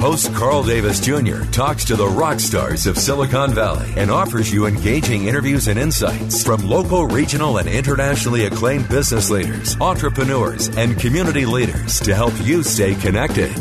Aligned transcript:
Host 0.00 0.32
Carl 0.34 0.62
Davis 0.62 0.98
Jr. 0.98 1.42
talks 1.52 1.84
to 1.84 1.94
the 1.94 2.06
rock 2.06 2.40
stars 2.40 2.86
of 2.86 2.96
Silicon 2.96 3.52
Valley 3.52 3.92
and 3.98 4.10
offers 4.10 4.50
you 4.50 4.64
engaging 4.64 5.26
interviews 5.26 5.68
and 5.68 5.78
insights 5.78 6.42
from 6.42 6.66
local, 6.66 7.06
regional, 7.06 7.58
and 7.58 7.68
internationally 7.68 8.46
acclaimed 8.46 8.88
business 8.88 9.28
leaders, 9.28 9.76
entrepreneurs, 9.78 10.68
and 10.78 10.98
community 10.98 11.44
leaders 11.44 12.00
to 12.00 12.14
help 12.14 12.32
you 12.40 12.62
stay 12.62 12.94
connected. 12.94 13.54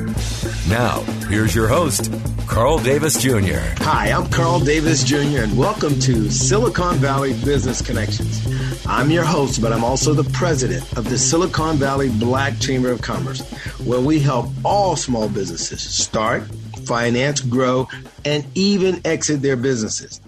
Now, 0.70 1.02
here's 1.28 1.54
your 1.54 1.68
host, 1.68 2.10
Carl 2.48 2.80
Davis 2.80 3.22
Jr. 3.22 3.60
Hi, 3.84 4.14
I'm 4.14 4.30
Carl 4.30 4.62
Davis 4.62 5.04
Jr., 5.04 5.44
and 5.44 5.58
welcome 5.58 6.00
to 6.00 6.32
Silicon 6.32 6.96
Valley 7.00 7.34
Business 7.44 7.82
Connections. 7.82 8.49
I'm 8.92 9.12
your 9.12 9.24
host, 9.24 9.62
but 9.62 9.72
I'm 9.72 9.84
also 9.84 10.16
the 10.16 10.28
president 10.32 10.98
of 10.98 11.08
the 11.08 11.18
Silicon 11.18 11.78
Valley 11.78 12.10
Black 12.10 12.58
Chamber 12.60 12.90
of 12.90 13.04
Commerce, 13.04 13.48
where 13.78 14.00
we 14.00 14.20
help 14.20 14.48
all 14.66 14.96
small 14.96 15.30
businesses 15.30 15.84
start, 15.84 16.42
finance, 16.88 17.40
grow, 17.40 17.88
and 18.26 18.44
even 18.56 19.00
exit 19.06 19.44
their 19.44 19.58
businesses. 19.58 20.20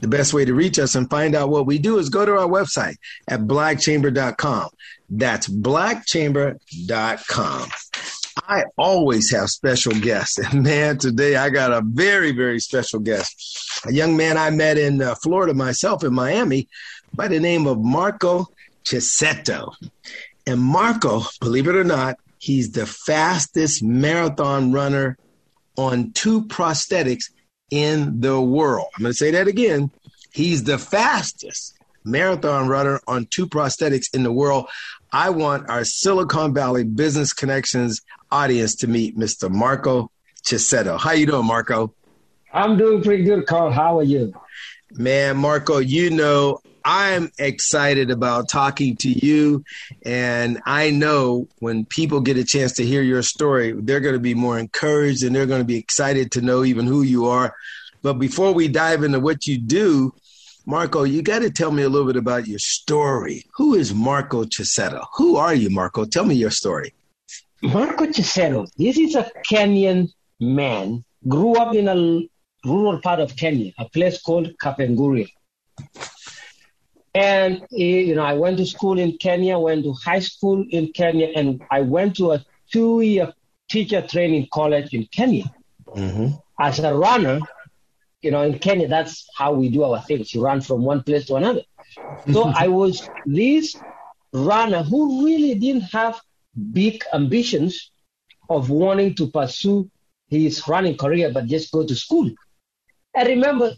The 0.00 0.08
best 0.08 0.34
way 0.34 0.44
to 0.44 0.52
reach 0.52 0.78
us 0.78 0.96
and 0.96 1.08
find 1.08 1.34
out 1.34 1.48
what 1.48 1.64
we 1.64 1.78
do 1.78 1.96
is 1.96 2.10
go 2.10 2.26
to 2.26 2.32
our 2.32 2.46
website 2.46 2.96
at 3.26 3.40
blackchamber.com. 3.40 4.68
That's 5.08 5.48
blackchamber.com. 5.48 7.70
I 8.48 8.64
always 8.76 9.30
have 9.32 9.48
special 9.48 9.92
guests. 9.92 10.38
And 10.38 10.62
man, 10.62 10.98
today 10.98 11.36
I 11.36 11.48
got 11.48 11.72
a 11.72 11.80
very, 11.82 12.32
very 12.32 12.60
special 12.60 13.00
guest. 13.00 13.82
A 13.86 13.92
young 13.92 14.14
man 14.14 14.36
I 14.36 14.50
met 14.50 14.76
in 14.76 15.00
uh, 15.00 15.14
Florida 15.14 15.54
myself 15.54 16.04
in 16.04 16.12
Miami 16.12 16.68
by 17.14 17.28
the 17.28 17.40
name 17.40 17.66
of 17.66 17.80
Marko 17.80 18.46
Cheseto. 18.84 19.74
And 20.46 20.60
Marco, 20.60 21.22
believe 21.40 21.68
it 21.68 21.76
or 21.76 21.84
not, 21.84 22.16
he's 22.38 22.72
the 22.72 22.86
fastest 22.86 23.82
marathon 23.82 24.72
runner 24.72 25.16
on 25.76 26.12
two 26.12 26.44
prosthetics 26.46 27.30
in 27.70 28.20
the 28.20 28.40
world. 28.40 28.86
I'm 28.96 29.02
going 29.02 29.12
to 29.12 29.16
say 29.16 29.30
that 29.32 29.48
again. 29.48 29.90
He's 30.32 30.64
the 30.64 30.78
fastest 30.78 31.78
marathon 32.04 32.68
runner 32.68 33.00
on 33.06 33.26
two 33.26 33.46
prosthetics 33.46 34.14
in 34.14 34.22
the 34.22 34.32
world. 34.32 34.66
I 35.12 35.30
want 35.30 35.68
our 35.68 35.84
Silicon 35.84 36.54
Valley 36.54 36.84
Business 36.84 37.32
Connections 37.32 38.00
audience 38.30 38.74
to 38.76 38.86
meet 38.86 39.18
Mr. 39.18 39.50
Marko 39.50 40.10
Cheseto. 40.44 40.98
How 40.98 41.12
you 41.12 41.26
doing, 41.26 41.46
Marco? 41.46 41.94
I'm 42.52 42.76
doing 42.76 43.02
pretty 43.02 43.24
good, 43.24 43.46
Carl. 43.46 43.70
How 43.70 43.98
are 43.98 44.04
you? 44.04 44.32
Man, 44.92 45.36
Marco, 45.36 45.78
you 45.78 46.10
know, 46.10 46.60
I'm 46.84 47.30
excited 47.38 48.10
about 48.10 48.48
talking 48.48 48.96
to 48.96 49.08
you. 49.08 49.64
And 50.04 50.60
I 50.66 50.90
know 50.90 51.48
when 51.58 51.84
people 51.84 52.20
get 52.20 52.36
a 52.36 52.44
chance 52.44 52.72
to 52.74 52.86
hear 52.86 53.02
your 53.02 53.22
story, 53.22 53.72
they're 53.72 54.00
going 54.00 54.14
to 54.14 54.20
be 54.20 54.34
more 54.34 54.58
encouraged 54.58 55.22
and 55.22 55.34
they're 55.34 55.46
going 55.46 55.60
to 55.60 55.66
be 55.66 55.78
excited 55.78 56.32
to 56.32 56.40
know 56.40 56.64
even 56.64 56.86
who 56.86 57.02
you 57.02 57.26
are. 57.26 57.54
But 58.02 58.14
before 58.14 58.52
we 58.52 58.68
dive 58.68 59.02
into 59.02 59.20
what 59.20 59.46
you 59.46 59.58
do, 59.58 60.14
Marco, 60.66 61.04
you 61.04 61.22
got 61.22 61.40
to 61.40 61.50
tell 61.50 61.70
me 61.70 61.82
a 61.82 61.88
little 61.88 62.06
bit 62.06 62.16
about 62.16 62.46
your 62.46 62.58
story. 62.58 63.44
Who 63.56 63.74
is 63.74 63.94
Marko 63.94 64.44
Cheseto? 64.44 65.04
Who 65.16 65.36
are 65.36 65.54
you, 65.54 65.70
Marco? 65.70 66.04
Tell 66.04 66.24
me 66.24 66.34
your 66.34 66.50
story. 66.50 66.94
Marko 67.62 68.06
Cheseto, 68.06 68.66
this 68.76 68.96
is 68.96 69.14
a 69.14 69.30
Kenyan 69.50 70.10
man, 70.38 71.04
grew 71.28 71.56
up 71.56 71.74
in 71.74 71.88
a 71.88 72.68
rural 72.68 73.00
part 73.00 73.20
of 73.20 73.36
Kenya, 73.36 73.72
a 73.78 73.88
place 73.88 74.20
called 74.20 74.50
Kapenguria. 74.62 75.28
And, 77.14 77.62
eh, 77.72 78.02
you 78.06 78.14
know, 78.14 78.22
I 78.22 78.34
went 78.34 78.58
to 78.58 78.66
school 78.66 78.98
in 78.98 79.18
Kenya, 79.18 79.58
went 79.58 79.84
to 79.84 79.92
high 79.92 80.20
school 80.20 80.64
in 80.68 80.92
Kenya, 80.92 81.32
and 81.34 81.62
I 81.70 81.80
went 81.80 82.16
to 82.16 82.32
a 82.32 82.44
two 82.72 83.00
year 83.00 83.32
teacher 83.68 84.02
training 84.02 84.48
college 84.52 84.94
in 84.94 85.06
Kenya. 85.06 85.52
Mm-hmm. 85.88 86.36
As 86.60 86.78
a 86.78 86.94
runner, 86.94 87.40
you 88.22 88.30
know, 88.30 88.42
in 88.42 88.58
Kenya, 88.58 88.86
that's 88.86 89.26
how 89.36 89.52
we 89.52 89.70
do 89.70 89.82
our 89.82 90.00
things. 90.02 90.32
You 90.34 90.44
run 90.44 90.60
from 90.60 90.82
one 90.82 91.02
place 91.02 91.26
to 91.26 91.36
another. 91.36 91.62
So 92.32 92.44
I 92.44 92.68
was 92.68 93.08
this 93.26 93.76
runner 94.32 94.82
who 94.84 95.24
really 95.24 95.54
didn't 95.56 95.90
have 95.92 96.20
big 96.72 97.02
ambitions 97.12 97.90
of 98.48 98.70
wanting 98.70 99.14
to 99.16 99.28
pursue 99.28 99.90
his 100.28 100.66
running 100.68 100.96
career, 100.96 101.32
but 101.32 101.46
just 101.46 101.72
go 101.72 101.84
to 101.84 101.94
school. 101.94 102.30
I 103.16 103.24
remember 103.24 103.74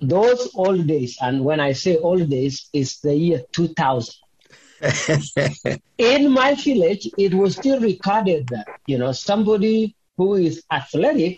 those 0.00 0.50
old 0.54 0.86
days, 0.86 1.18
and 1.20 1.44
when 1.44 1.60
I 1.60 1.72
say 1.72 1.96
old 1.96 2.30
days, 2.30 2.68
it's 2.72 3.00
the 3.00 3.14
year 3.14 3.42
2000. 3.52 4.14
in 5.98 6.30
my 6.30 6.54
village, 6.54 7.08
it 7.18 7.34
was 7.34 7.56
still 7.56 7.80
recorded 7.80 8.48
that, 8.48 8.66
you 8.86 8.96
know, 8.96 9.12
somebody 9.12 9.96
who 10.16 10.34
is 10.34 10.62
athletic 10.70 11.36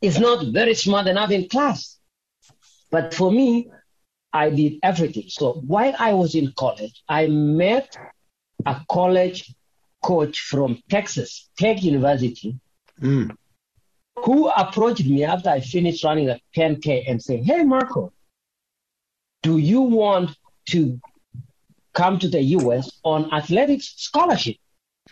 is 0.00 0.18
not 0.18 0.46
very 0.46 0.74
smart 0.74 1.06
enough 1.06 1.30
in 1.30 1.48
class. 1.48 1.98
But 2.90 3.14
for 3.14 3.30
me, 3.30 3.70
I 4.32 4.50
did 4.50 4.78
everything. 4.82 5.24
So 5.28 5.54
while 5.66 5.94
I 5.98 6.14
was 6.14 6.34
in 6.34 6.52
college, 6.56 7.02
I 7.08 7.26
met 7.26 7.96
a 8.64 8.80
college 8.88 9.54
coach 10.02 10.40
from 10.40 10.82
Texas 10.88 11.48
Tech 11.58 11.82
University 11.82 12.58
mm. 13.00 13.36
Who 14.24 14.48
approached 14.48 15.04
me 15.04 15.24
after 15.24 15.50
I 15.50 15.60
finished 15.60 16.04
running 16.04 16.28
a 16.28 16.40
10K 16.56 17.04
and 17.08 17.22
said, 17.22 17.44
Hey, 17.44 17.62
Marco, 17.64 18.12
do 19.42 19.58
you 19.58 19.80
want 19.80 20.36
to 20.70 21.00
come 21.94 22.18
to 22.18 22.28
the 22.28 22.42
US 22.58 22.90
on 23.04 23.32
athletics 23.32 23.94
scholarship? 23.96 24.56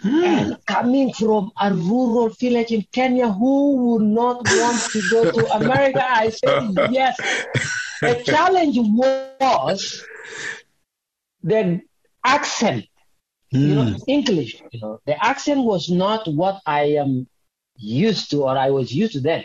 Mm. 0.04 0.22
And 0.22 0.66
coming 0.66 1.12
from 1.12 1.50
a 1.60 1.72
rural 1.74 2.28
village 2.28 2.70
in 2.70 2.86
Kenya, 2.92 3.28
who 3.28 3.76
would 3.76 4.02
not 4.02 4.36
want 4.46 4.80
to 4.92 5.02
go 5.10 5.30
to 5.30 5.52
America? 5.56 6.04
I 6.06 6.30
said 6.30 6.92
yes. 6.92 7.16
The 8.00 8.22
challenge 8.24 8.76
was 8.78 10.04
the 11.42 11.80
accent 12.24 12.84
Mm. 13.52 13.60
You 13.60 13.74
know, 13.74 13.84
hmm. 13.84 13.96
English, 14.06 14.62
you 14.72 14.80
know, 14.80 15.00
the 15.06 15.24
accent 15.24 15.64
was 15.64 15.88
not 15.88 16.28
what 16.28 16.60
I 16.66 16.82
am 17.00 17.26
used 17.78 18.30
to 18.30 18.44
or 18.44 18.56
I 18.56 18.70
was 18.70 18.92
used 18.92 19.14
to 19.14 19.20
then. 19.20 19.44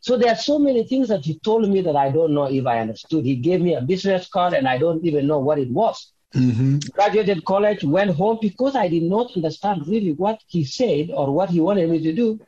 So 0.00 0.18
there 0.18 0.32
are 0.32 0.36
so 0.36 0.58
many 0.58 0.84
things 0.84 1.08
that 1.08 1.24
he 1.24 1.38
told 1.38 1.68
me 1.68 1.80
that 1.82 1.96
I 1.96 2.10
don't 2.10 2.34
know 2.34 2.44
if 2.44 2.66
I 2.66 2.80
understood. 2.80 3.24
He 3.24 3.36
gave 3.36 3.60
me 3.60 3.74
a 3.74 3.80
business 3.80 4.28
card 4.28 4.52
and 4.52 4.68
I 4.68 4.76
don't 4.78 5.04
even 5.04 5.26
know 5.26 5.38
what 5.38 5.58
it 5.58 5.70
was. 5.70 6.12
Mm-hmm. 6.34 6.78
Graduated 6.92 7.44
college, 7.44 7.84
went 7.84 8.10
home 8.10 8.38
because 8.42 8.74
I 8.74 8.88
did 8.88 9.04
not 9.04 9.34
understand 9.36 9.86
really 9.86 10.12
what 10.12 10.40
he 10.46 10.64
said 10.64 11.10
or 11.14 11.32
what 11.32 11.50
he 11.50 11.60
wanted 11.60 11.88
me 11.88 12.02
to 12.02 12.12
do. 12.12 12.40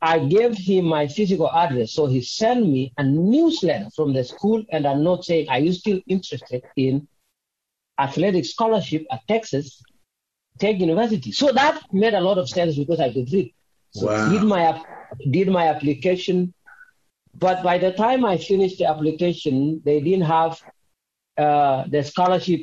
I 0.00 0.18
gave 0.18 0.56
him 0.56 0.84
my 0.84 1.08
physical 1.08 1.50
address, 1.50 1.92
so 1.92 2.06
he 2.06 2.20
sent 2.20 2.68
me 2.68 2.92
a 2.98 3.02
newsletter 3.02 3.88
from 3.96 4.12
the 4.12 4.22
school 4.22 4.62
and 4.70 4.86
a 4.86 4.94
note 4.94 5.24
saying, 5.24 5.48
"Are 5.48 5.58
you 5.58 5.72
still 5.72 6.00
interested 6.06 6.62
in 6.76 7.08
athletic 7.98 8.44
scholarship 8.44 9.06
at 9.10 9.26
Texas 9.26 9.82
Tech 10.58 10.78
University. 10.78 11.32
So 11.32 11.52
that 11.52 11.82
made 11.92 12.14
a 12.14 12.20
lot 12.20 12.38
of 12.38 12.48
sense 12.48 12.76
because 12.76 13.00
I 13.00 13.12
could 13.12 13.30
read. 13.32 13.52
So 13.96 14.06
wow. 14.06 14.28
did 14.30 14.42
my 14.42 14.62
did 15.30 15.48
my 15.48 15.68
application, 15.68 16.52
but 17.34 17.62
by 17.62 17.78
the 17.78 17.92
time 17.92 18.24
I 18.24 18.36
finished 18.36 18.78
the 18.78 18.86
application, 18.86 19.80
they 19.84 20.00
didn't 20.00 20.26
have 20.26 20.60
uh, 21.38 21.84
the 21.88 22.02
scholarship 22.02 22.60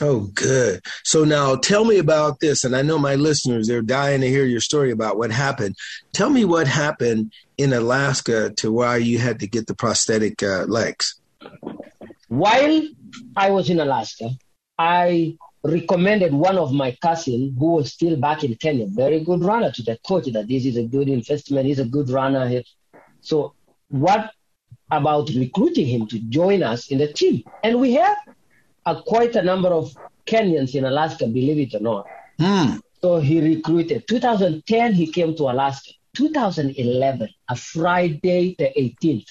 Oh, 0.00 0.30
good. 0.32 0.80
So 1.04 1.24
now 1.24 1.56
tell 1.56 1.84
me 1.84 1.98
about 1.98 2.40
this. 2.40 2.64
And 2.64 2.74
I 2.74 2.80
know 2.80 2.98
my 2.98 3.16
listeners, 3.16 3.68
they're 3.68 3.82
dying 3.82 4.22
to 4.22 4.28
hear 4.28 4.46
your 4.46 4.60
story 4.60 4.92
about 4.92 5.18
what 5.18 5.30
happened. 5.30 5.76
Tell 6.14 6.30
me 6.30 6.44
what 6.44 6.66
happened 6.66 7.32
in 7.58 7.72
Alaska 7.74 8.50
to 8.56 8.72
why 8.72 8.96
you 8.96 9.18
had 9.18 9.40
to 9.40 9.46
get 9.46 9.66
the 9.66 9.74
prosthetic 9.74 10.42
uh, 10.42 10.64
legs. 10.64 11.20
While 12.28 12.82
I 13.36 13.50
was 13.50 13.68
in 13.68 13.80
Alaska, 13.80 14.30
I 14.78 15.36
recommended 15.62 16.32
one 16.32 16.58
of 16.58 16.72
my 16.72 16.96
cousin 17.02 17.54
who 17.58 17.72
was 17.72 17.92
still 17.92 18.16
back 18.16 18.44
in 18.44 18.54
Kenya, 18.56 18.86
very 18.88 19.22
good 19.22 19.42
runner, 19.42 19.70
to 19.72 19.82
the 19.82 19.98
coach 20.06 20.26
that 20.32 20.48
this 20.48 20.64
is 20.64 20.76
a 20.76 20.84
good 20.84 21.08
investment. 21.08 21.66
He's 21.66 21.78
a 21.78 21.84
good 21.84 22.08
runner. 22.10 22.48
here. 22.48 22.62
So 23.20 23.54
what 23.88 24.32
about 24.90 25.28
recruiting 25.30 25.86
him 25.86 26.06
to 26.08 26.18
join 26.18 26.62
us 26.62 26.90
in 26.90 26.98
the 26.98 27.12
team? 27.12 27.44
And 27.62 27.80
we 27.80 27.94
have 27.94 28.16
a, 28.86 29.02
quite 29.02 29.36
a 29.36 29.42
number 29.42 29.68
of 29.68 29.94
Kenyans 30.26 30.74
in 30.74 30.84
Alaska, 30.84 31.26
believe 31.26 31.58
it 31.58 31.74
or 31.74 31.80
not. 31.80 32.06
Mm. 32.38 32.80
So 33.00 33.18
he 33.18 33.40
recruited. 33.40 34.06
2010, 34.08 34.94
he 34.94 35.10
came 35.10 35.34
to 35.36 35.44
Alaska. 35.44 35.90
2011, 36.16 37.28
a 37.48 37.56
Friday, 37.56 38.56
the 38.58 38.72
18th, 38.76 39.28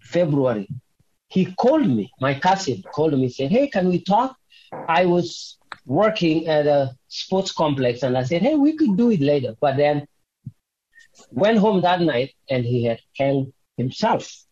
February, 0.00 0.68
he 1.28 1.52
called 1.54 1.86
me. 1.86 2.10
My 2.20 2.38
cousin 2.38 2.82
called 2.82 3.18
me, 3.18 3.28
said, 3.28 3.50
"Hey, 3.50 3.66
can 3.68 3.88
we 3.88 4.00
talk?" 4.00 4.36
I 4.88 5.06
was 5.06 5.58
working 5.86 6.46
at 6.46 6.66
a 6.66 6.96
sports 7.08 7.52
complex, 7.52 8.02
and 8.02 8.16
I 8.16 8.24
said, 8.24 8.42
"Hey, 8.42 8.54
we 8.54 8.76
could 8.76 8.96
do 8.96 9.10
it 9.10 9.20
later." 9.20 9.54
But 9.60 9.76
then 9.76 10.06
went 11.30 11.58
home 11.58 11.82
that 11.82 12.00
night, 12.00 12.34
and 12.50 12.64
he 12.64 12.84
had 12.84 13.00
hanged 13.16 13.52
himself 13.76 14.44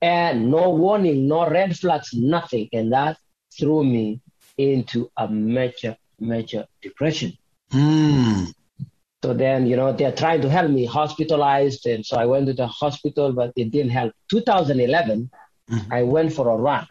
and 0.00 0.50
no 0.50 0.70
warning, 0.70 1.26
no 1.26 1.48
red 1.48 1.76
flags, 1.76 2.12
nothing. 2.12 2.68
And 2.72 2.92
that 2.92 3.18
threw 3.58 3.84
me 3.84 4.20
into 4.56 5.10
a 5.16 5.28
major, 5.28 5.96
major 6.20 6.66
depression. 6.82 7.36
Mm. 7.72 8.52
So 9.22 9.34
then, 9.34 9.66
you 9.66 9.76
know, 9.76 9.92
they're 9.92 10.12
trying 10.12 10.42
to 10.42 10.50
help 10.50 10.70
me, 10.70 10.84
hospitalized. 10.84 11.86
And 11.86 12.06
so 12.06 12.16
I 12.16 12.26
went 12.26 12.46
to 12.46 12.52
the 12.52 12.68
hospital, 12.68 13.32
but 13.32 13.52
it 13.56 13.70
didn't 13.70 13.90
help. 13.90 14.12
2011, 14.30 15.30
mm-hmm. 15.70 15.92
I 15.92 16.02
went 16.02 16.32
for 16.32 16.48
a 16.48 16.56
run. 16.56 16.86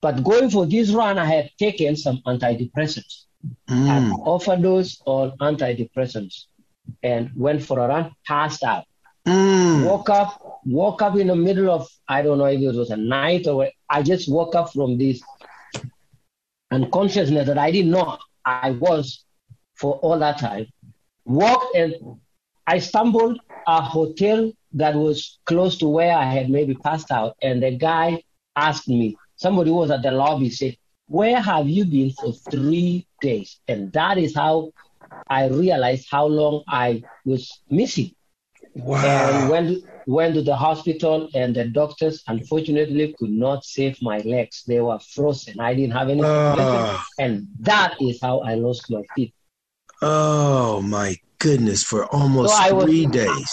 But 0.00 0.22
going 0.22 0.50
for 0.50 0.66
this 0.66 0.90
run, 0.90 1.18
I 1.18 1.24
had 1.24 1.50
taken 1.58 1.96
some 1.96 2.22
antidepressants. 2.26 3.24
Mm. 3.68 3.88
I 3.88 4.16
overdosed 4.24 5.02
on 5.06 5.36
antidepressants 5.38 6.46
and 7.02 7.30
went 7.34 7.62
for 7.62 7.78
a 7.80 7.88
run, 7.88 8.12
passed 8.26 8.62
out. 8.62 8.84
Mm. 9.26 9.84
Woke 9.84 10.08
up, 10.08 10.60
woke 10.64 11.02
up 11.02 11.16
in 11.16 11.26
the 11.26 11.36
middle 11.36 11.70
of 11.70 11.88
I 12.08 12.22
don't 12.22 12.38
know 12.38 12.46
if 12.46 12.60
it 12.60 12.74
was 12.74 12.90
a 12.90 12.96
night 12.96 13.46
or 13.46 13.56
what. 13.56 13.72
I 13.90 14.02
just 14.02 14.30
woke 14.30 14.54
up 14.54 14.72
from 14.72 14.96
this 14.96 15.20
unconsciousness 16.70 17.46
that 17.46 17.58
I 17.58 17.70
didn't 17.70 17.90
know 17.90 18.18
I 18.44 18.70
was 18.70 19.24
for 19.74 19.96
all 19.96 20.18
that 20.18 20.38
time. 20.38 20.66
Walked 21.24 21.76
and 21.76 21.94
I 22.66 22.78
stumbled 22.78 23.40
a 23.66 23.82
hotel 23.82 24.52
that 24.72 24.94
was 24.94 25.38
close 25.44 25.78
to 25.78 25.88
where 25.88 26.14
I 26.14 26.24
had 26.24 26.50
maybe 26.50 26.74
passed 26.74 27.10
out, 27.10 27.36
and 27.42 27.62
the 27.62 27.72
guy 27.72 28.22
asked 28.56 28.88
me. 28.88 29.16
Somebody 29.38 29.70
was 29.70 29.90
at 29.92 30.02
the 30.02 30.10
lobby 30.10 30.50
said, 30.50 30.76
"Where 31.06 31.40
have 31.40 31.68
you 31.68 31.84
been 31.84 32.10
for 32.10 32.32
three 32.50 33.06
days?" 33.20 33.60
And 33.68 33.92
that 33.92 34.18
is 34.18 34.34
how 34.34 34.72
I 35.30 35.46
realized 35.46 36.08
how 36.10 36.26
long 36.26 36.64
I 36.66 37.04
was 37.24 37.60
missing. 37.70 38.10
Wow. 38.74 38.98
And 38.98 39.48
went 39.48 39.84
went 40.06 40.34
to 40.34 40.42
the 40.42 40.56
hospital, 40.56 41.28
and 41.34 41.54
the 41.54 41.66
doctors 41.66 42.24
unfortunately 42.26 43.14
could 43.16 43.30
not 43.30 43.64
save 43.64 44.02
my 44.02 44.18
legs. 44.18 44.64
They 44.66 44.80
were 44.80 44.98
frozen. 44.98 45.60
I 45.60 45.72
didn't 45.74 45.92
have 45.92 46.08
any, 46.08 46.22
uh, 46.22 46.98
and 47.18 47.46
that 47.60 47.94
is 48.00 48.18
how 48.20 48.40
I 48.40 48.54
lost 48.54 48.90
my 48.90 49.02
feet. 49.14 49.32
Oh 50.02 50.82
my 50.82 51.14
goodness! 51.38 51.84
For 51.84 52.06
almost 52.06 52.56
so 52.56 52.80
three 52.80 53.06
days. 53.06 53.50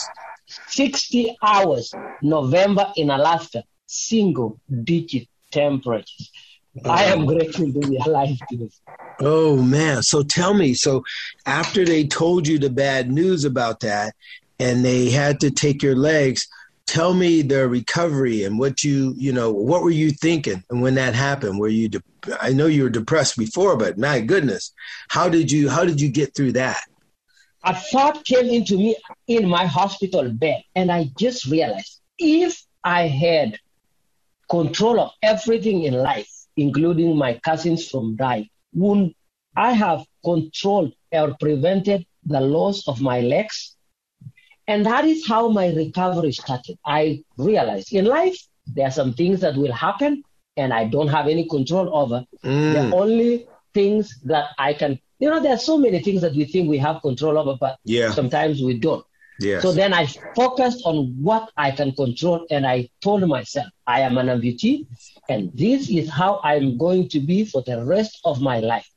Sixty 0.68 1.38
hours, 1.42 1.94
November 2.24 2.92
in 2.96 3.12
Alaska, 3.12 3.64
single 3.86 4.60
digit 4.84 5.28
temperatures. 5.56 6.32
Oh. 6.84 6.92
I 6.92 7.04
am 7.04 7.26
grateful 7.26 7.72
to 7.72 7.80
be 7.80 7.98
alive 7.98 8.38
today. 8.50 8.70
Oh 9.22 9.62
man! 9.62 10.04
So 10.04 10.24
tell 10.24 10.54
me. 10.54 10.74
So 10.74 11.04
after 11.46 11.86
they 11.86 12.06
told 12.06 12.48
you 12.48 12.60
the 12.60 12.70
bad 12.70 13.10
news 13.10 13.46
about 13.46 13.80
that, 13.80 14.14
and 14.60 14.84
they 14.84 15.10
had 15.10 15.40
to 15.40 15.52
take 15.52 15.82
your 15.82 15.96
legs 15.96 16.48
tell 16.86 17.14
me 17.14 17.42
the 17.42 17.68
recovery 17.68 18.44
and 18.44 18.60
what 18.60 18.84
you 18.84 19.14
you 19.18 19.34
know 19.34 19.52
what 19.52 19.82
were 19.82 19.90
you 19.90 20.12
thinking 20.12 20.64
and 20.70 20.82
when 20.82 20.96
that 20.96 21.16
happened 21.16 21.60
were 21.60 21.68
you 21.68 21.90
de- 21.90 22.04
i 22.40 22.52
know 22.52 22.68
you 22.68 22.84
were 22.84 22.90
depressed 22.90 23.38
before 23.38 23.76
but 23.76 23.98
my 23.98 24.22
goodness 24.22 24.72
how 25.10 25.28
did 25.28 25.52
you 25.52 25.68
how 25.70 25.84
did 25.84 26.00
you 26.00 26.10
get 26.10 26.36
through 26.36 26.52
that 26.52 26.82
a 27.64 27.76
thought 27.76 28.24
came 28.24 28.46
into 28.46 28.78
me 28.78 28.96
in 29.28 29.48
my 29.48 29.66
hospital 29.66 30.30
bed 30.30 30.62
and 30.76 30.92
i 30.92 31.10
just 31.18 31.46
realized 31.46 32.00
if 32.20 32.64
i 32.84 33.08
had 33.08 33.58
control 34.50 35.00
of 35.00 35.12
everything 35.22 35.84
in 35.84 35.94
life 35.94 36.30
including 36.58 37.16
my 37.18 37.34
cousins 37.44 37.88
from 37.88 38.16
dying 38.16 38.50
would 38.74 39.14
i 39.56 39.72
have 39.72 40.06
controlled 40.24 40.94
or 41.12 41.36
prevented 41.40 42.06
the 42.26 42.40
loss 42.40 42.88
of 42.88 43.02
my 43.02 43.22
legs 43.22 43.76
and 44.68 44.86
that 44.86 45.06
is 45.06 45.28
how 45.28 45.50
my 45.50 45.74
recovery 45.74 46.32
started. 46.32 46.78
I 46.86 47.24
realized 47.38 47.94
in 47.94 48.06
life, 48.06 48.38
there 48.66 48.88
are 48.88 48.92
some 48.92 49.14
things 49.14 49.42
that 49.42 49.56
will 49.56 49.72
happen 49.72 50.24
and 50.58 50.74
I 50.74 50.86
don't 50.86 51.10
have 51.10 51.28
any 51.28 51.48
control 51.48 51.96
over. 51.96 52.26
Mm. 52.44 52.74
The 52.74 52.96
only 52.96 53.48
things 53.74 54.20
that 54.24 54.50
I 54.58 54.74
can, 54.74 55.00
you 55.20 55.30
know, 55.30 55.42
there 55.42 55.54
are 55.54 55.60
so 55.60 55.78
many 55.78 56.02
things 56.02 56.22
that 56.22 56.34
we 56.34 56.46
think 56.46 56.68
we 56.70 56.80
have 56.80 57.02
control 57.02 57.38
over, 57.38 57.58
but 57.60 57.78
yeah. 57.84 58.12
sometimes 58.12 58.62
we 58.62 58.80
don't. 58.80 59.06
Yes. 59.40 59.62
So 59.62 59.72
then 59.72 59.94
I 59.94 60.08
focused 60.36 60.82
on 60.86 61.16
what 61.22 61.52
I 61.58 61.72
can 61.72 61.92
control 61.92 62.46
and 62.50 62.66
I 62.66 62.90
told 63.02 63.28
myself, 63.28 63.68
I 63.86 64.02
am 64.02 64.18
an 64.18 64.28
amputee 64.28 64.88
and 65.30 65.52
this 65.54 65.90
is 65.90 66.10
how 66.10 66.40
I'm 66.44 66.78
going 66.78 67.10
to 67.10 67.20
be 67.20 67.46
for 67.46 67.62
the 67.64 67.84
rest 67.84 68.20
of 68.24 68.42
my 68.42 68.60
life. 68.60 68.90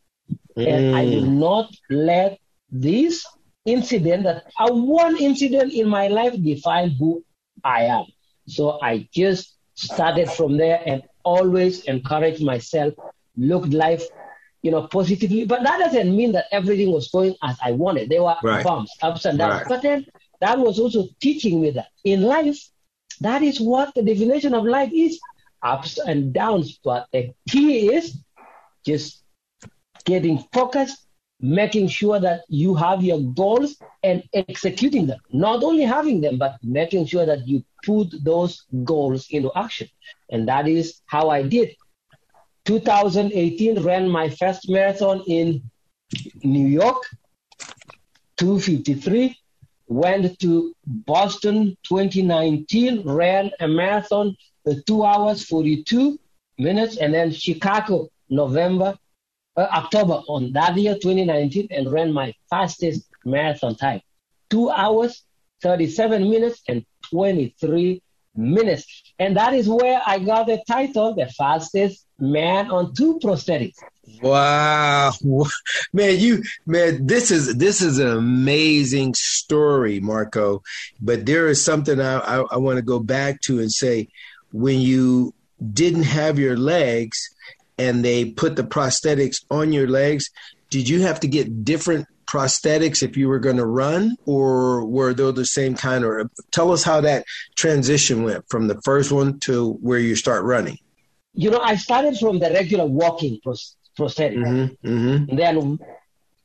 Mm. 0.56 0.68
And 0.68 0.96
I 0.96 1.04
will 1.04 1.22
mm. 1.22 1.38
not 1.38 1.74
let 1.90 2.38
this 2.70 3.24
incident 3.64 4.24
that 4.24 4.44
a 4.58 4.72
one 4.72 5.16
incident 5.16 5.72
in 5.72 5.88
my 5.88 6.08
life 6.08 6.34
define 6.42 6.90
who 6.90 7.24
I 7.64 7.84
am. 7.84 8.04
So 8.46 8.80
I 8.80 9.08
just 9.12 9.56
started 9.74 10.30
from 10.30 10.56
there 10.56 10.80
and 10.86 11.02
always 11.24 11.84
encouraged 11.84 12.42
myself, 12.42 12.94
looked 13.36 13.72
life, 13.72 14.02
you 14.62 14.70
know, 14.70 14.86
positively. 14.86 15.44
But 15.44 15.62
that 15.62 15.78
doesn't 15.78 16.16
mean 16.16 16.32
that 16.32 16.46
everything 16.50 16.90
was 16.90 17.08
going 17.08 17.36
as 17.42 17.56
I 17.62 17.72
wanted. 17.72 18.08
There 18.08 18.22
were 18.22 18.36
right. 18.42 18.64
bumps, 18.64 18.96
ups 19.02 19.24
and 19.24 19.38
downs. 19.38 19.60
Right. 19.60 19.68
But 19.68 19.82
then 19.82 20.06
that 20.40 20.58
was 20.58 20.78
also 20.78 21.08
teaching 21.20 21.60
me 21.60 21.70
that 21.70 21.88
in 22.04 22.22
life, 22.22 22.58
that 23.20 23.42
is 23.42 23.60
what 23.60 23.94
the 23.94 24.02
definition 24.02 24.54
of 24.54 24.64
life 24.64 24.90
is. 24.92 25.18
ups 25.62 25.98
and 25.98 26.32
downs, 26.32 26.78
but 26.84 27.08
the 27.12 27.32
key 27.48 27.92
is 27.92 28.16
just 28.84 29.24
getting 30.04 30.38
focused, 30.52 31.06
making 31.40 31.88
sure 31.88 32.20
that 32.20 32.42
you 32.48 32.74
have 32.74 33.02
your 33.02 33.20
goals 33.20 33.76
and 34.02 34.22
executing 34.32 35.06
them. 35.06 35.18
Not 35.32 35.62
only 35.62 35.82
having 35.82 36.20
them, 36.20 36.38
but 36.38 36.56
making 36.62 37.06
sure 37.06 37.26
that 37.26 37.46
you 37.46 37.64
put 37.84 38.08
those 38.24 38.64
goals 38.84 39.26
into 39.30 39.50
action. 39.54 39.88
And 40.30 40.48
that 40.48 40.68
is 40.68 41.00
how 41.06 41.28
I 41.30 41.42
did. 41.42 41.74
2018 42.66 43.82
ran 43.82 44.08
my 44.08 44.28
first 44.28 44.68
marathon 44.68 45.22
in 45.26 45.62
New 46.42 46.66
York, 46.66 47.02
253. 48.36 49.36
Went 49.88 50.38
to 50.40 50.74
Boston 50.86 51.76
2019, 51.84 53.02
ran 53.08 53.50
a 53.60 53.66
marathon, 53.66 54.36
uh, 54.66 54.74
two 54.86 55.04
hours 55.04 55.44
42 55.44 56.18
minutes, 56.58 56.98
and 56.98 57.12
then 57.12 57.32
Chicago, 57.32 58.08
November, 58.28 58.96
uh, 59.56 59.66
October 59.72 60.22
on 60.28 60.52
that 60.52 60.76
year 60.76 60.94
2019, 60.94 61.68
and 61.70 61.90
ran 61.90 62.12
my 62.12 62.34
fastest 62.50 63.08
marathon 63.24 63.74
time, 63.74 64.00
two 64.50 64.70
hours 64.70 65.24
37 65.62 66.28
minutes 66.30 66.62
and 66.68 66.84
23 67.10 68.02
minutes. 68.36 69.12
And 69.18 69.36
that 69.36 69.54
is 69.54 69.68
where 69.68 70.00
I 70.06 70.18
got 70.18 70.46
the 70.46 70.62
title, 70.68 71.14
the 71.14 71.26
fastest 71.26 72.06
man 72.18 72.70
on 72.70 72.94
two 72.94 73.18
prosthetics. 73.18 73.76
Wow, 74.22 75.12
man, 75.92 76.18
you 76.18 76.42
man, 76.66 77.06
this 77.06 77.30
is 77.30 77.56
this 77.56 77.80
is 77.80 77.98
an 77.98 78.08
amazing 78.08 79.14
story, 79.14 80.00
Marco. 80.00 80.62
But 81.00 81.26
there 81.26 81.48
is 81.48 81.64
something 81.64 82.00
I, 82.00 82.18
I, 82.18 82.36
I 82.52 82.56
want 82.56 82.76
to 82.76 82.82
go 82.82 82.98
back 82.98 83.40
to 83.42 83.60
and 83.60 83.70
say, 83.70 84.08
when 84.52 84.80
you 84.80 85.34
didn't 85.72 86.04
have 86.04 86.38
your 86.38 86.56
legs 86.56 87.30
and 87.78 88.04
they 88.04 88.24
put 88.24 88.56
the 88.56 88.64
prosthetics 88.64 89.44
on 89.50 89.72
your 89.72 89.88
legs, 89.88 90.30
did 90.70 90.88
you 90.88 91.02
have 91.02 91.20
to 91.20 91.28
get 91.28 91.64
different 91.64 92.06
prosthetics 92.26 93.02
if 93.02 93.16
you 93.16 93.28
were 93.28 93.38
going 93.38 93.56
to 93.56 93.66
run, 93.66 94.16
or 94.26 94.84
were 94.84 95.14
they 95.14 95.30
the 95.32 95.46
same 95.46 95.74
kind? 95.74 96.04
Or 96.04 96.30
tell 96.50 96.72
us 96.72 96.84
how 96.84 97.00
that 97.00 97.24
transition 97.56 98.22
went 98.22 98.44
from 98.48 98.68
the 98.68 98.80
first 98.82 99.10
one 99.10 99.40
to 99.40 99.72
where 99.74 99.98
you 99.98 100.14
start 100.14 100.44
running. 100.44 100.78
You 101.34 101.50
know, 101.50 101.60
I 101.60 101.76
started 101.76 102.18
from 102.18 102.38
the 102.38 102.50
regular 102.50 102.84
walking 102.84 103.40
prosthetic. 103.98 104.38
Mm-hmm, 104.38 104.88
mm-hmm. 104.88 105.36
Then 105.36 105.78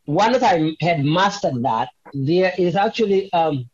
once 0.05 0.43
I 0.43 0.75
had 0.81 1.05
mastered 1.05 1.63
that, 1.63 1.89
there 2.13 2.51
is 2.57 2.75
actually 2.75 3.31
um, 3.31 3.69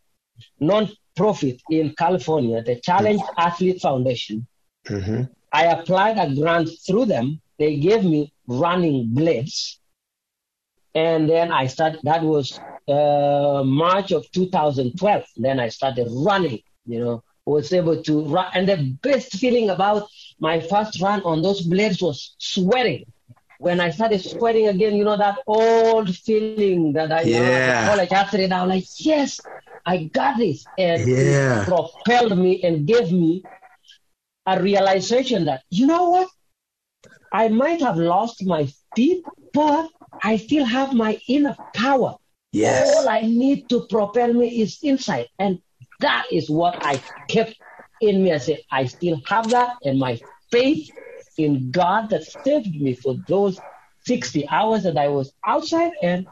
non-profit 0.60 1.60
in 1.70 1.94
California, 1.98 2.62
the 2.62 2.76
Challenge 2.76 3.20
mm-hmm. 3.20 3.40
Athlete 3.48 3.80
Foundation. 3.80 4.46
Mm-hmm. 4.86 5.22
I 5.52 5.64
applied 5.64 6.16
a 6.18 6.32
grant 6.32 6.68
through 6.86 7.06
them. 7.06 7.40
They 7.58 7.76
gave 7.76 8.04
me 8.04 8.32
running 8.46 9.08
blades 9.10 9.80
and 10.94 11.28
then 11.28 11.52
I 11.52 11.66
started, 11.66 12.00
that 12.02 12.22
was 12.22 12.58
uh, 12.88 13.62
March 13.64 14.10
of 14.12 14.30
2012. 14.32 15.24
Then 15.36 15.60
I 15.60 15.68
started 15.68 16.08
running, 16.10 16.62
you 16.86 17.04
know, 17.04 17.22
was 17.46 17.72
able 17.72 18.02
to 18.02 18.24
run. 18.24 18.50
And 18.54 18.68
the 18.68 18.96
best 19.02 19.32
feeling 19.32 19.70
about 19.70 20.08
my 20.40 20.60
first 20.60 21.00
run 21.00 21.22
on 21.22 21.42
those 21.42 21.60
blades 21.62 22.02
was 22.02 22.34
sweating. 22.38 23.04
When 23.60 23.78
I 23.78 23.90
started 23.90 24.22
sweating 24.22 24.68
again, 24.68 24.96
you 24.96 25.04
know, 25.04 25.18
that 25.18 25.36
old 25.46 26.16
feeling 26.16 26.94
that 26.94 27.12
I 27.12 27.20
yeah. 27.24 27.90
college 27.90 28.10
athlete, 28.10 28.50
I 28.50 28.64
was 28.64 28.70
like, 28.70 28.84
yes, 28.96 29.38
I 29.84 30.04
got 30.04 30.38
this. 30.38 30.64
And 30.78 31.06
yeah. 31.06 31.60
it 31.60 31.66
propelled 31.66 32.38
me 32.38 32.62
and 32.62 32.86
gave 32.86 33.12
me 33.12 33.42
a 34.46 34.62
realization 34.62 35.44
that, 35.44 35.62
you 35.68 35.86
know 35.86 36.08
what? 36.08 36.28
I 37.34 37.48
might 37.48 37.82
have 37.82 37.98
lost 37.98 38.46
my 38.46 38.66
feet, 38.96 39.26
but 39.52 39.90
I 40.22 40.38
still 40.38 40.64
have 40.64 40.94
my 40.94 41.20
inner 41.28 41.54
power. 41.74 42.16
Yes. 42.52 42.96
All 42.96 43.10
I 43.10 43.20
need 43.20 43.68
to 43.68 43.86
propel 43.90 44.32
me 44.32 44.62
is 44.62 44.78
inside. 44.82 45.28
And 45.38 45.60
that 46.00 46.24
is 46.32 46.48
what 46.48 46.82
I 46.82 46.98
kept 47.28 47.56
in 48.00 48.24
me. 48.24 48.32
I 48.32 48.38
said, 48.38 48.60
I 48.72 48.86
still 48.86 49.20
have 49.28 49.50
that 49.50 49.76
and 49.84 49.98
my 49.98 50.18
faith 50.50 50.90
in 51.44 51.70
God 51.70 52.10
that 52.10 52.24
saved 52.24 52.74
me 52.80 52.94
for 52.94 53.16
those 53.28 53.58
60 54.06 54.48
hours 54.48 54.84
that 54.84 54.96
I 54.96 55.08
was 55.08 55.32
outside. 55.44 55.92
And 56.02 56.26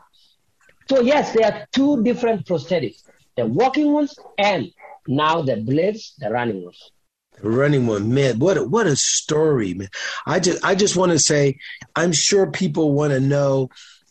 so, 0.89 1.01
yes, 1.01 1.33
there 1.33 1.53
are 1.53 1.67
two 1.73 2.03
different 2.03 2.47
prosthetics 2.47 3.03
the 3.37 3.47
walking 3.47 3.93
ones 3.93 4.19
and 4.37 4.73
now 5.07 5.43
the 5.43 5.57
blades, 5.57 6.15
the 6.19 6.29
running 6.29 6.65
ones 6.65 6.91
running 7.41 7.87
one 7.87 8.13
man 8.13 8.39
what 8.39 8.57
a, 8.57 8.65
what 8.65 8.89
a 8.89 8.97
story 8.97 9.75
man 9.75 9.89
i 10.27 10.41
just 10.41 10.65
i 10.65 10.75
just 10.75 10.97
want 10.97 11.13
to 11.13 11.19
say 11.21 11.57
i'm 11.95 12.11
sure 12.13 12.51
people 12.51 12.93
want 12.93 13.13
to 13.13 13.21
know 13.21 13.69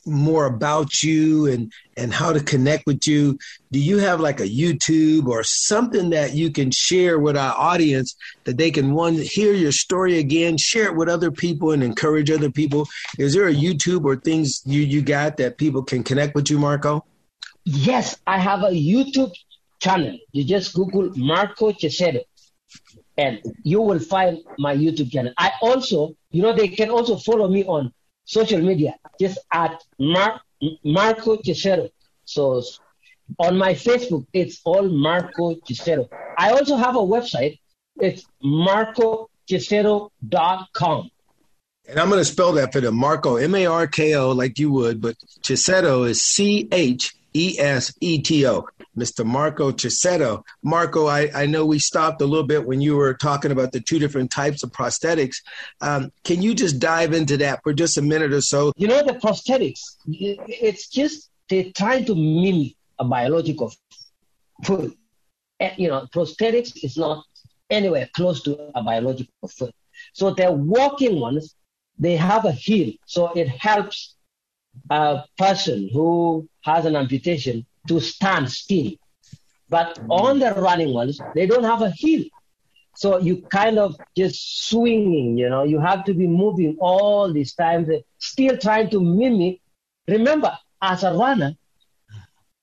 more 0.08 0.46
about 0.46 1.04
you 1.04 1.46
and 1.48 1.72
and 1.96 2.14
how 2.14 2.32
to 2.32 2.40
connect 2.40 2.86
with 2.86 3.06
you. 3.08 3.38
Do 3.72 3.80
you 3.80 3.98
have 3.98 4.20
like 4.20 4.40
a 4.40 4.48
youtube 4.48 5.28
or 5.28 5.44
something 5.44 6.10
that 6.12 6.34
you 6.34 6.52
can 6.52 6.72
share 6.72 7.20
with 7.20 7.36
our 7.36 7.54
audience 7.56 8.16
that 8.46 8.58
they 8.58 8.72
can 8.72 8.94
one 8.94 9.16
hear 9.16 9.54
your 9.54 9.72
story 9.72 10.18
again 10.20 10.58
share 10.58 10.86
it 10.86 10.96
with 10.96 11.10
other 11.10 11.32
people 11.32 11.72
and 11.72 11.84
encourage 11.84 12.32
other 12.32 12.52
people? 12.52 12.88
Is 13.18 13.34
there 13.34 13.48
a 13.48 13.54
youtube 13.54 14.06
or 14.06 14.16
things 14.16 14.62
you 14.66 14.82
you 14.82 15.02
got 15.02 15.38
that 15.38 15.58
people 15.58 15.84
can 15.84 16.04
connect 16.04 16.36
with 16.36 16.50
you 16.50 16.60
marco? 16.60 17.06
Yes 17.66 18.18
i 18.26 18.40
have 18.40 18.64
a 18.64 18.72
youtube 18.72 19.34
channel. 19.80 20.18
You 20.32 20.44
just 20.44 20.74
google 20.74 21.12
marko 21.16 21.72
Cheseto 21.72 22.22
and 23.18 23.42
you 23.64 23.82
will 23.82 24.00
find 24.00 24.40
my 24.60 24.76
YouTube 24.76 25.12
channel. 25.12 25.34
I 25.38 25.52
also, 25.62 26.16
you 26.30 26.42
know, 26.42 26.54
they 26.54 26.68
can 26.68 26.90
also 26.90 27.18
follow 27.18 27.48
me 27.48 27.64
on 27.66 27.92
social 28.28 28.62
media, 28.62 28.94
just 29.20 29.40
at 29.52 29.84
Mar- 29.98 30.40
Marko 30.84 31.38
Cheseto. 31.38 31.90
So 32.26 32.62
on 33.40 33.58
my 33.58 33.74
Facebook, 33.74 34.28
it's 34.34 34.62
all 34.64 34.88
Marko 34.88 35.56
Cheseto. 35.56 36.08
I 36.38 36.52
also 36.52 36.76
have 36.76 36.96
a 36.96 37.00
website. 37.00 37.58
It's 38.00 38.24
markocheseto.com. 38.44 41.10
And 41.90 42.00
I'm 42.00 42.10
going 42.10 42.20
to 42.20 42.26
spell 42.26 42.52
that 42.54 42.74
for 42.74 42.82
them. 42.82 42.96
Marco, 42.96 43.38
M 43.38 43.56
A 43.56 43.66
R 43.66 43.88
K 43.88 44.14
O, 44.16 44.32
like 44.32 44.60
you 44.60 44.72
would, 44.72 45.02
but 45.02 45.16
Chisedo 45.42 46.08
is 46.08 46.22
C 46.22 46.68
H 46.72 47.16
E 47.38 47.60
S 47.60 47.94
E 48.02 48.20
T 48.20 48.48
O. 48.48 48.66
Mr. 48.98 49.24
Marko 49.24 49.72
Cheseto. 49.72 50.44
Marco, 50.64 51.06
I, 51.06 51.30
I 51.36 51.46
know 51.46 51.66
we 51.66 51.78
stopped 51.78 52.20
a 52.22 52.26
little 52.26 52.48
bit 52.48 52.66
when 52.66 52.82
you 52.82 52.96
were 52.96 53.14
talking 53.14 53.52
about 53.52 53.72
the 53.72 53.80
two 53.80 54.00
different 54.00 54.32
types 54.32 54.64
of 54.64 54.72
prosthetics. 54.72 55.36
Um, 55.80 56.12
can 56.24 56.42
you 56.42 56.56
just 56.56 56.80
dive 56.80 57.14
into 57.14 57.38
that 57.38 57.60
for 57.64 57.74
just 57.74 57.98
a 58.00 58.02
minute 58.02 58.34
or 58.34 58.42
so? 58.42 58.74
You 58.76 58.88
know, 58.88 59.04
the 59.04 59.14
prosthetics, 59.14 59.82
it's 60.08 60.88
just 60.88 61.30
they're 61.48 61.72
trying 61.76 62.06
to 62.06 62.16
mimic 62.16 62.76
a 62.98 63.06
biological 63.06 63.72
foot. 64.64 64.98
You 65.78 65.90
know, 65.90 66.08
prosthetics 66.12 66.84
is 66.84 66.98
not 66.98 67.24
anywhere 67.70 68.10
close 68.16 68.42
to 68.44 68.72
a 68.74 68.82
biological 68.82 69.48
foot. 69.48 69.76
So 70.14 70.34
the 70.34 70.52
walking 70.52 71.20
ones, 71.20 71.56
they 72.00 72.16
have 72.16 72.46
a 72.46 72.52
heel. 72.52 72.94
So 73.06 73.32
it 73.34 73.48
helps 73.48 74.16
a 74.90 75.24
person 75.38 75.90
who 75.92 76.48
has 76.64 76.86
an 76.86 76.96
amputation 76.96 77.66
to 77.88 78.00
stand 78.00 78.52
still. 78.52 78.92
But 79.70 80.00
on 80.10 80.40
the 80.40 80.54
running 80.54 80.94
ones, 80.94 81.20
they 81.36 81.46
don't 81.46 81.64
have 81.64 81.82
a 81.82 81.92
heel. 81.92 82.26
So 82.96 83.20
you 83.20 83.44
kind 83.44 83.78
of 83.78 83.96
just 84.16 84.70
swinging, 84.70 85.38
you 85.38 85.50
know, 85.50 85.64
you 85.64 85.80
have 85.80 86.04
to 86.06 86.14
be 86.14 86.26
moving 86.26 86.78
all 86.80 87.32
these 87.32 87.54
times, 87.54 87.90
still 88.18 88.58
trying 88.58 88.90
to 88.90 89.00
mimic. 89.00 89.62
Remember, 90.08 90.58
as 90.82 91.04
a 91.04 91.14
runner, 91.14 91.54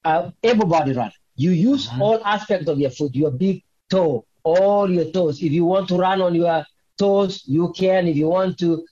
uh, 0.05 0.31
able 0.43 0.67
body 0.67 0.93
runner, 0.93 1.13
you 1.37 1.51
use 1.51 1.89
mm-hmm. 1.89 2.03
all 2.03 2.25
aspects 2.25 2.69
of 2.69 2.79
your 2.79 2.91
foot, 2.91 3.15
your 3.15 3.31
big 3.31 3.63
toe, 3.89 4.25
all 4.43 4.91
your 4.91 5.05
toes. 5.13 5.43
If 5.43 5.53
you 5.53 5.65
want 5.65 5.89
to 5.89 5.97
run 5.97 6.21
on 6.21 6.35
your 6.35 6.65
toes, 6.99 7.45
you 7.47 7.73
can. 7.73 8.09
If 8.09 8.17
you 8.17 8.29
want 8.29 8.59
to 8.59 8.85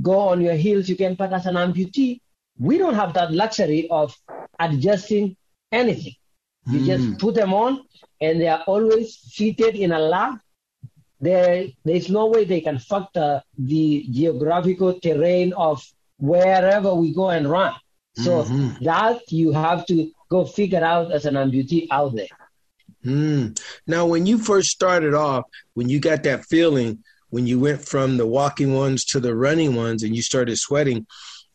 go 0.00 0.18
on 0.18 0.40
your 0.40 0.54
heels, 0.54 0.88
you 0.88 0.96
can. 0.96 1.14
But 1.14 1.32
as 1.32 1.46
an 1.46 1.56
amputee, 1.56 2.20
we 2.58 2.78
don't 2.78 2.94
have 2.94 3.14
that 3.14 3.32
luxury 3.32 3.88
of 3.90 4.16
adjusting 4.58 5.36
anything. 5.70 6.14
You 6.66 6.80
mm. 6.80 6.86
just 6.86 7.18
put 7.18 7.34
them 7.34 7.54
on, 7.54 7.82
and 8.20 8.40
they 8.40 8.48
are 8.48 8.62
always 8.66 9.16
fitted 9.32 9.74
in 9.74 9.92
a 9.92 9.98
lab. 9.98 10.38
There, 11.20 11.66
there's 11.84 12.08
no 12.08 12.26
way 12.26 12.44
they 12.44 12.60
can 12.60 12.78
factor 12.78 13.42
the 13.56 14.06
geographical 14.10 15.00
terrain 15.00 15.52
of 15.54 15.84
wherever 16.18 16.94
we 16.94 17.14
go 17.14 17.30
and 17.30 17.50
run. 17.50 17.74
So 18.16 18.42
mm-hmm. 18.42 18.84
that 18.84 19.30
you 19.30 19.52
have 19.52 19.86
to 19.86 20.10
go 20.28 20.44
figure 20.44 20.82
out 20.82 21.12
as 21.12 21.24
an 21.24 21.34
amputee 21.34 21.86
out 21.90 22.14
there. 22.14 22.26
Mm. 23.04 23.58
Now, 23.86 24.06
when 24.06 24.26
you 24.26 24.38
first 24.38 24.70
started 24.70 25.14
off, 25.14 25.44
when 25.74 25.88
you 25.88 26.00
got 26.00 26.24
that 26.24 26.44
feeling, 26.44 27.04
when 27.30 27.46
you 27.46 27.60
went 27.60 27.82
from 27.82 28.16
the 28.16 28.26
walking 28.26 28.74
ones 28.74 29.04
to 29.06 29.20
the 29.20 29.34
running 29.34 29.76
ones, 29.76 30.02
and 30.02 30.16
you 30.16 30.22
started 30.22 30.56
sweating, 30.56 31.06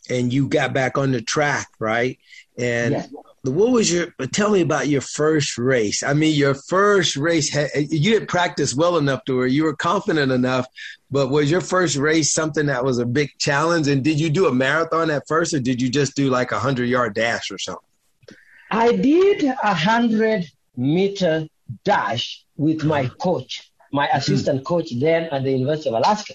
and 0.10 0.33
you 0.33 0.48
got 0.48 0.74
back 0.74 0.98
on 0.98 1.12
the 1.12 1.22
track, 1.22 1.69
right? 1.79 2.19
And 2.57 3.07
what 3.43 3.72
was 3.72 3.91
your 3.91 4.13
tell 4.31 4.51
me 4.51 4.62
about 4.62 4.88
your 4.88 5.01
first 5.01 5.57
race. 5.57 6.01
I 6.01 6.13
mean 6.13 6.36
your 6.36 6.53
first 6.53 7.17
race 7.17 7.53
you 7.75 8.12
didn't 8.13 8.29
practice 8.29 8.74
well 8.74 8.98
enough 8.98 9.25
to 9.25 9.36
where 9.36 9.48
you 9.48 9.65
were 9.65 9.75
confident 9.75 10.31
enough 10.31 10.65
but 11.12 11.29
was 11.29 11.51
your 11.51 11.62
first 11.62 11.98
race 11.98 12.31
something 12.31 12.67
that 12.67 12.86
was 12.86 13.00
a 13.00 13.05
big 13.05 13.31
challenge? 13.39 13.88
And 13.88 14.03
did 14.03 14.19
you 14.19 14.29
do 14.29 14.48
a 14.48 14.53
marathon 14.53 15.12
at 15.12 15.27
first 15.27 15.53
or 15.53 15.60
did 15.60 15.81
you 15.81 15.89
just 15.89 16.15
do 16.15 16.29
like 16.29 16.51
a 16.51 16.60
hundred 16.60 16.86
yard 16.86 17.15
dash 17.15 17.51
or 17.51 17.57
something? 17.57 17.83
I 18.72 18.95
did 18.95 19.43
a 19.43 19.74
hundred 19.74 20.45
meter 20.77 21.48
dash 21.83 22.45
with 22.55 22.83
my 22.83 23.07
coach 23.07 23.69
my 23.91 24.07
assistant 24.07 24.65
coach 24.65 24.89
then 25.00 25.24
at 25.25 25.43
the 25.43 25.51
university 25.51 25.89
of 25.89 25.95
alaska. 25.95 26.33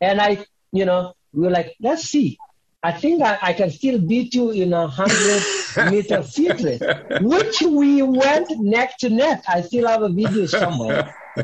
And 0.00 0.20
i 0.20 0.44
you 0.72 0.84
know 0.84 1.14
we 1.32 1.42
were 1.42 1.50
like 1.50 1.74
let's 1.80 2.04
see 2.04 2.38
I 2.84 2.92
think 2.92 3.22
I, 3.22 3.38
I, 3.40 3.52
can 3.54 3.70
still 3.70 3.98
beat 3.98 4.34
you 4.34 4.50
in 4.50 4.74
a 4.74 4.86
hundred 4.86 5.42
meter 5.90 6.22
feet 6.22 6.60
race, 6.60 6.82
which 7.22 7.62
we 7.62 8.02
went 8.02 8.50
neck 8.60 8.98
to 8.98 9.08
neck. 9.08 9.42
I 9.48 9.62
still 9.62 9.88
have 9.88 10.02
a 10.02 10.10
video 10.10 10.44
somewhere. 10.44 11.16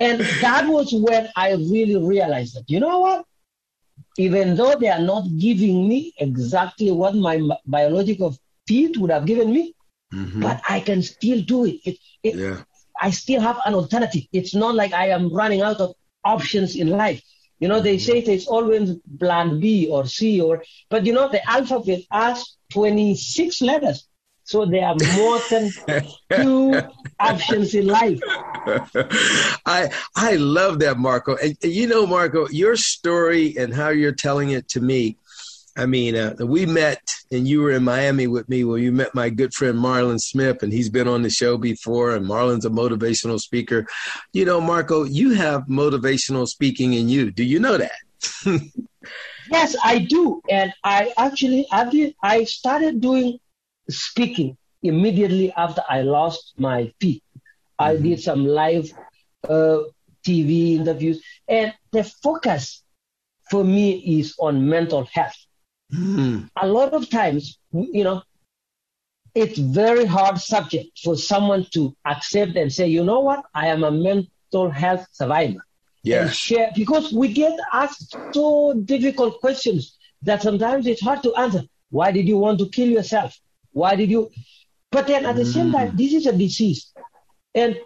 and 0.00 0.20
that 0.40 0.64
was 0.66 0.90
when 0.94 1.28
I 1.36 1.52
really 1.52 1.96
realized 1.96 2.56
that, 2.56 2.70
you 2.70 2.80
know 2.80 3.00
what? 3.00 3.26
Even 4.16 4.56
though 4.56 4.74
they 4.74 4.88
are 4.88 5.02
not 5.02 5.24
giving 5.38 5.86
me 5.90 6.14
exactly 6.18 6.90
what 6.90 7.14
my 7.16 7.38
biological 7.66 8.34
feet 8.66 8.96
would 8.96 9.10
have 9.10 9.26
given 9.26 9.52
me, 9.52 9.74
mm-hmm. 10.12 10.40
but 10.40 10.62
I 10.66 10.80
can 10.80 11.02
still 11.02 11.42
do 11.42 11.66
it. 11.66 11.80
it, 11.84 11.98
it 12.22 12.34
yeah. 12.36 12.62
I 12.98 13.10
still 13.10 13.42
have 13.42 13.58
an 13.66 13.74
alternative. 13.74 14.22
It's 14.32 14.54
not 14.54 14.74
like 14.74 14.94
I 14.94 15.08
am 15.08 15.30
running 15.34 15.60
out 15.60 15.80
of 15.80 15.94
options 16.24 16.76
in 16.76 16.88
life. 16.88 17.22
You 17.62 17.68
know, 17.68 17.78
they 17.78 17.96
say 17.96 18.20
there's 18.20 18.48
always 18.48 18.96
plan 19.20 19.60
B 19.60 19.86
or 19.88 20.04
C 20.04 20.40
or, 20.40 20.64
but 20.90 21.06
you 21.06 21.12
know, 21.12 21.28
the 21.28 21.48
alphabet 21.48 22.00
has 22.10 22.56
26 22.72 23.62
letters. 23.62 24.08
So 24.42 24.66
there 24.66 24.84
are 24.84 24.96
more 25.14 25.38
than 25.48 25.70
two 26.34 26.82
options 27.20 27.76
in 27.76 27.86
life. 27.86 28.18
I 29.64 29.90
I 30.16 30.34
love 30.34 30.80
that, 30.80 30.98
Marco. 30.98 31.36
And, 31.36 31.56
and 31.62 31.72
you 31.72 31.86
know, 31.86 32.04
Marco, 32.04 32.48
your 32.48 32.74
story 32.74 33.56
and 33.56 33.72
how 33.72 33.90
you're 33.90 34.10
telling 34.10 34.50
it 34.50 34.68
to 34.70 34.80
me 34.80 35.16
I 35.76 35.86
mean, 35.86 36.16
uh, 36.16 36.34
we 36.40 36.66
met, 36.66 37.00
and 37.30 37.48
you 37.48 37.62
were 37.62 37.72
in 37.72 37.84
Miami 37.84 38.26
with 38.26 38.48
me 38.48 38.62
when 38.64 38.82
you 38.82 38.92
met 38.92 39.14
my 39.14 39.30
good 39.30 39.54
friend 39.54 39.78
Marlon 39.78 40.18
Smith, 40.18 40.62
and 40.62 40.72
he's 40.72 40.90
been 40.90 41.08
on 41.08 41.22
the 41.22 41.30
show 41.30 41.56
before. 41.56 42.14
And 42.14 42.26
Marlon's 42.26 42.66
a 42.66 42.70
motivational 42.70 43.40
speaker. 43.40 43.86
You 44.34 44.44
know, 44.44 44.60
Marco, 44.60 45.04
you 45.04 45.32
have 45.32 45.62
motivational 45.62 46.46
speaking 46.46 46.92
in 46.92 47.08
you. 47.08 47.30
Do 47.30 47.42
you 47.42 47.58
know 47.58 47.78
that? 47.78 47.92
yes, 49.50 49.74
I 49.82 50.00
do, 50.00 50.42
and 50.50 50.74
I 50.84 51.12
actually 51.16 51.66
I 51.72 51.88
did. 51.88 52.14
I 52.22 52.44
started 52.44 53.00
doing 53.00 53.38
speaking 53.88 54.58
immediately 54.82 55.52
after 55.56 55.82
I 55.88 56.02
lost 56.02 56.52
my 56.58 56.92
feet. 57.00 57.22
Mm-hmm. 57.80 57.84
I 57.84 57.96
did 57.96 58.20
some 58.20 58.44
live 58.44 58.92
uh, 59.48 59.78
TV 60.26 60.76
interviews, 60.76 61.24
and 61.48 61.72
the 61.92 62.04
focus 62.04 62.82
for 63.50 63.64
me 63.64 64.18
is 64.18 64.34
on 64.38 64.68
mental 64.68 65.04
health 65.12 65.41
Mm. 65.92 66.48
A 66.60 66.66
lot 66.66 66.94
of 66.94 67.08
times, 67.10 67.58
you 67.72 68.04
know, 68.04 68.22
it's 69.34 69.58
very 69.58 70.04
hard 70.04 70.38
subject 70.38 70.98
for 71.02 71.16
someone 71.16 71.66
to 71.72 71.94
accept 72.04 72.56
and 72.56 72.72
say, 72.72 72.86
you 72.86 73.04
know 73.04 73.20
what, 73.20 73.44
I 73.54 73.68
am 73.68 73.84
a 73.84 73.90
mental 73.90 74.70
health 74.70 75.06
survivor. 75.12 75.64
Yeah. 76.04 76.28
share 76.28 76.72
because 76.74 77.12
we 77.12 77.32
get 77.32 77.56
asked 77.72 78.16
so 78.32 78.74
difficult 78.74 79.40
questions 79.40 79.96
that 80.22 80.42
sometimes 80.42 80.88
it's 80.88 81.00
hard 81.00 81.22
to 81.22 81.32
answer. 81.36 81.62
Why 81.90 82.10
did 82.10 82.26
you 82.26 82.38
want 82.38 82.58
to 82.58 82.68
kill 82.68 82.88
yourself? 82.88 83.38
Why 83.70 83.94
did 83.94 84.10
you? 84.10 84.30
But 84.90 85.06
then 85.06 85.24
at 85.24 85.36
the 85.36 85.42
mm. 85.42 85.52
same 85.52 85.72
time, 85.72 85.96
this 85.96 86.12
is 86.12 86.26
a 86.26 86.32
disease. 86.32 86.92
And 87.54 87.78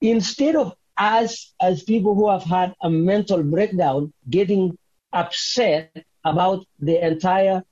instead 0.00 0.56
of 0.56 0.74
us 0.96 1.54
as 1.60 1.82
people 1.84 2.14
who 2.14 2.28
have 2.28 2.42
had 2.42 2.74
a 2.82 2.90
mental 2.90 3.42
breakdown 3.42 4.12
getting 4.28 4.76
upset 5.12 6.04
about 6.24 6.64
the 6.78 7.04
entire 7.04 7.62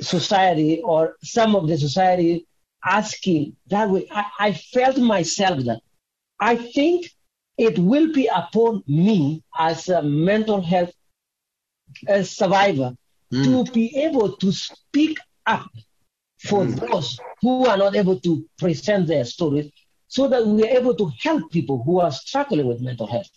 society 0.00 0.80
or 0.82 1.16
some 1.22 1.54
of 1.54 1.68
the 1.68 1.76
society 1.76 2.46
asking 2.84 3.56
that 3.68 3.88
way. 3.90 4.06
I, 4.10 4.24
I 4.38 4.52
felt 4.52 4.96
myself 4.98 5.60
that 5.64 5.80
I 6.38 6.56
think 6.56 7.10
it 7.58 7.78
will 7.78 8.12
be 8.12 8.26
upon 8.34 8.82
me 8.86 9.42
as 9.58 9.88
a 9.88 10.02
mental 10.02 10.62
health 10.62 10.92
a 12.08 12.24
survivor 12.24 12.96
mm. 13.32 13.44
to 13.44 13.72
be 13.72 13.94
able 13.96 14.36
to 14.36 14.52
speak 14.52 15.18
up 15.46 15.70
for 16.38 16.64
mm. 16.64 16.80
those 16.80 17.18
who 17.42 17.66
are 17.66 17.76
not 17.76 17.96
able 17.96 18.18
to 18.20 18.46
present 18.58 19.06
their 19.06 19.24
stories 19.24 19.70
so 20.08 20.26
that 20.28 20.46
we 20.46 20.62
are 20.64 20.78
able 20.78 20.94
to 20.94 21.10
help 21.20 21.50
people 21.52 21.82
who 21.82 22.00
are 22.00 22.12
struggling 22.12 22.66
with 22.66 22.80
mental 22.80 23.06
health 23.06 23.28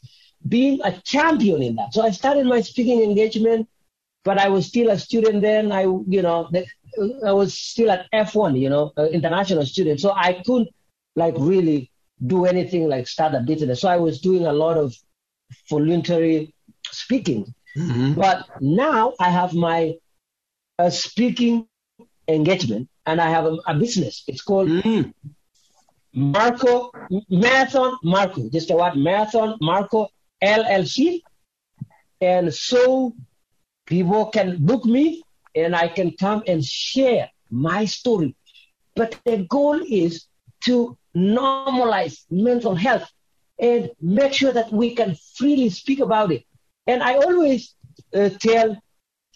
being 0.47 0.79
a 0.83 0.91
champion 1.01 1.61
in 1.61 1.75
that 1.75 1.93
so 1.93 2.01
i 2.01 2.11
started 2.11 2.45
my 2.45 2.61
speaking 2.61 3.01
engagement 3.01 3.67
but 4.23 4.37
I 4.37 4.49
was 4.49 4.65
still 4.65 4.89
a 4.89 4.97
student 4.97 5.41
then. 5.41 5.71
I, 5.71 5.81
you 5.83 6.21
know, 6.21 6.49
I 7.25 7.33
was 7.33 7.57
still 7.57 7.91
at 7.91 8.05
F1, 8.13 8.59
you 8.59 8.69
know, 8.69 8.93
international 9.11 9.65
student. 9.65 9.99
So 9.99 10.11
I 10.15 10.41
couldn't 10.45 10.69
like 11.15 11.35
really 11.37 11.91
do 12.25 12.45
anything 12.45 12.87
like 12.87 13.07
start 13.07 13.35
a 13.35 13.41
business. 13.41 13.81
So 13.81 13.89
I 13.89 13.97
was 13.97 14.21
doing 14.21 14.45
a 14.45 14.53
lot 14.53 14.77
of 14.77 14.95
voluntary 15.69 16.53
speaking. 16.91 17.53
Mm-hmm. 17.77 18.13
But 18.13 18.47
now 18.61 19.13
I 19.19 19.29
have 19.29 19.53
my 19.53 19.95
uh, 20.79 20.89
speaking 20.89 21.67
engagement 22.27 22.89
and 23.05 23.19
I 23.19 23.29
have 23.29 23.45
a, 23.45 23.57
a 23.67 23.75
business. 23.75 24.23
It's 24.27 24.41
called 24.41 24.69
mm-hmm. 24.69 25.09
Marco 26.13 26.91
Marathon 27.29 27.97
Marko. 28.03 28.49
Just 28.49 28.71
a 28.71 28.75
word, 28.75 28.95
Marathon 28.95 29.57
Marko 29.61 30.09
LLC. 30.41 31.21
And 32.21 32.53
so 32.53 33.13
People 33.85 34.27
can 34.27 34.65
book 34.65 34.85
me 34.85 35.23
and 35.55 35.75
I 35.75 35.87
can 35.87 36.15
come 36.17 36.43
and 36.47 36.63
share 36.63 37.29
my 37.49 37.85
story. 37.85 38.35
But 38.95 39.19
the 39.25 39.45
goal 39.49 39.81
is 39.87 40.27
to 40.65 40.97
normalize 41.15 42.25
mental 42.29 42.75
health 42.75 43.09
and 43.59 43.91
make 44.01 44.33
sure 44.33 44.51
that 44.51 44.71
we 44.71 44.95
can 44.95 45.15
freely 45.37 45.69
speak 45.69 45.99
about 45.99 46.31
it. 46.31 46.43
And 46.87 47.03
I 47.03 47.15
always 47.15 47.75
uh, 48.13 48.29
tell 48.29 48.77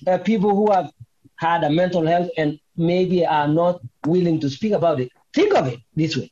uh, 0.06 0.18
people 0.20 0.56
who 0.56 0.72
have 0.72 0.92
had 1.36 1.64
a 1.64 1.70
mental 1.70 2.06
health 2.06 2.30
and 2.38 2.60
maybe 2.76 3.26
are 3.26 3.48
not 3.48 3.82
willing 4.06 4.40
to 4.40 4.50
speak 4.50 4.74
about 4.74 5.00
it, 5.00 5.12
think 5.34 5.54
of 5.56 5.68
it 5.68 5.80
this 5.96 6.16
way. 6.18 6.32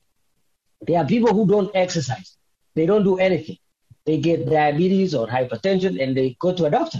There 0.81 0.99
are 0.99 1.05
people 1.05 1.33
who 1.33 1.47
don't 1.47 1.71
exercise. 1.75 2.37
They 2.75 2.85
don't 2.85 3.03
do 3.03 3.17
anything. 3.17 3.57
They 4.05 4.17
get 4.17 4.47
diabetes 4.47 5.15
or 5.15 5.27
hypertension 5.27 6.01
and 6.01 6.15
they 6.15 6.35
go 6.39 6.53
to 6.53 6.65
a 6.65 6.69
doctor. 6.69 6.99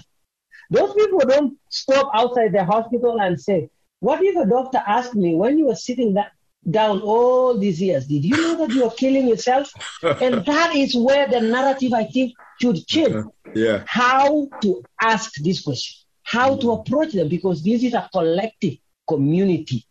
Those 0.69 0.93
people 0.93 1.19
don't 1.19 1.58
stop 1.69 2.12
outside 2.13 2.54
the 2.54 2.65
hospital 2.65 3.19
and 3.21 3.39
say, 3.39 3.69
what 3.99 4.23
if 4.23 4.36
a 4.36 4.45
doctor 4.45 4.82
asked 4.86 5.15
me 5.15 5.36
when 5.36 5.58
you 5.58 5.67
were 5.67 5.75
sitting 5.75 6.13
that 6.15 6.32
down 6.69 7.01
all 7.01 7.58
these 7.58 7.82
years, 7.82 8.08
did 8.08 8.25
you 8.25 8.36
know 8.36 8.58
that 8.65 8.73
you 8.73 8.84
are 8.86 8.91
killing 8.91 9.28
yourself? 9.28 9.71
and 10.21 10.45
that 10.45 10.75
is 10.75 10.95
where 10.95 11.28
the 11.28 11.41
narrative, 11.41 11.93
I 11.93 12.06
think, 12.06 12.34
should 12.60 12.86
change. 12.88 13.15
Uh-huh. 13.15 13.51
Yeah. 13.54 13.84
How 13.86 14.47
to 14.62 14.84
ask 15.01 15.36
this 15.36 15.62
question, 15.62 16.06
how 16.23 16.56
to 16.58 16.67
mm-hmm. 16.67 16.82
approach 16.82 17.13
them, 17.13 17.30
because 17.30 17.63
this 17.63 17.84
is 17.84 17.93
a 17.93 18.10
collective 18.12 18.78
community 19.08 19.86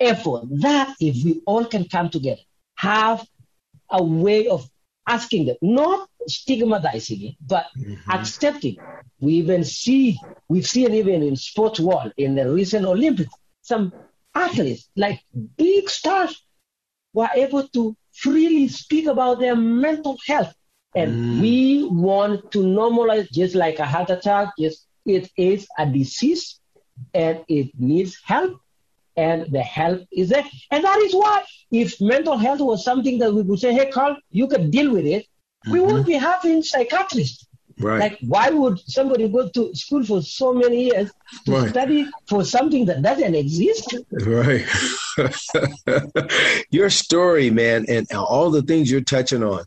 effort 0.00 0.42
that 0.60 0.94
if 1.00 1.24
we 1.24 1.40
all 1.46 1.64
can 1.64 1.88
come 1.88 2.10
together, 2.10 2.42
have 2.76 3.26
a 3.90 4.02
way 4.02 4.48
of 4.48 4.68
asking 5.06 5.46
them, 5.46 5.56
not 5.62 6.08
stigmatizing 6.26 7.22
it, 7.28 7.34
but 7.46 7.66
mm-hmm. 7.78 8.10
accepting. 8.10 8.76
We 9.20 9.34
even 9.34 9.64
see, 9.64 10.18
we've 10.48 10.66
seen 10.66 10.92
even 10.94 11.22
in 11.22 11.36
sports 11.36 11.80
world, 11.80 12.12
in 12.16 12.34
the 12.34 12.50
recent 12.50 12.84
Olympics, 12.84 13.32
some 13.62 13.92
athletes, 14.34 14.88
like 14.96 15.20
big 15.56 15.88
stars, 15.88 16.44
were 17.12 17.30
able 17.34 17.66
to 17.68 17.96
freely 18.12 18.68
speak 18.68 19.06
about 19.06 19.40
their 19.40 19.56
mental 19.56 20.18
health. 20.26 20.54
And 20.94 21.12
mm. 21.12 21.40
we 21.40 21.88
want 21.90 22.50
to 22.52 22.58
normalize 22.58 23.30
just 23.30 23.54
like 23.54 23.78
a 23.78 23.86
heart 23.86 24.10
attack, 24.10 24.52
just 24.58 24.86
it 25.04 25.30
is 25.36 25.66
a 25.78 25.86
disease 25.86 26.60
and 27.14 27.44
it 27.48 27.70
needs 27.78 28.18
help 28.24 28.60
and 29.16 29.50
the 29.50 29.62
help 29.62 30.02
is 30.12 30.28
there. 30.28 30.44
And 30.70 30.84
that 30.84 30.98
is 30.98 31.14
why 31.14 31.42
if 31.70 32.00
mental 32.00 32.36
health 32.36 32.60
was 32.60 32.84
something 32.84 33.18
that 33.18 33.32
we 33.32 33.42
would 33.42 33.58
say, 33.58 33.72
hey, 33.72 33.90
Carl, 33.90 34.16
you 34.30 34.46
can 34.48 34.70
deal 34.70 34.92
with 34.92 35.06
it, 35.06 35.26
mm-hmm. 35.66 35.72
we 35.72 35.80
wouldn't 35.80 36.06
be 36.06 36.14
having 36.14 36.62
psychiatrists. 36.62 37.46
Right. 37.78 37.98
Like, 37.98 38.18
why 38.22 38.48
would 38.48 38.78
somebody 38.88 39.28
go 39.28 39.50
to 39.50 39.74
school 39.74 40.02
for 40.02 40.22
so 40.22 40.54
many 40.54 40.84
years 40.84 41.12
to 41.44 41.52
right. 41.52 41.68
study 41.68 42.08
for 42.26 42.42
something 42.42 42.86
that 42.86 43.02
doesn't 43.02 43.34
exist? 43.34 43.94
Right. 44.12 44.64
Your 46.70 46.88
story, 46.88 47.50
man, 47.50 47.84
and 47.88 48.10
all 48.14 48.50
the 48.50 48.62
things 48.62 48.90
you're 48.90 49.02
touching 49.02 49.42
on, 49.42 49.64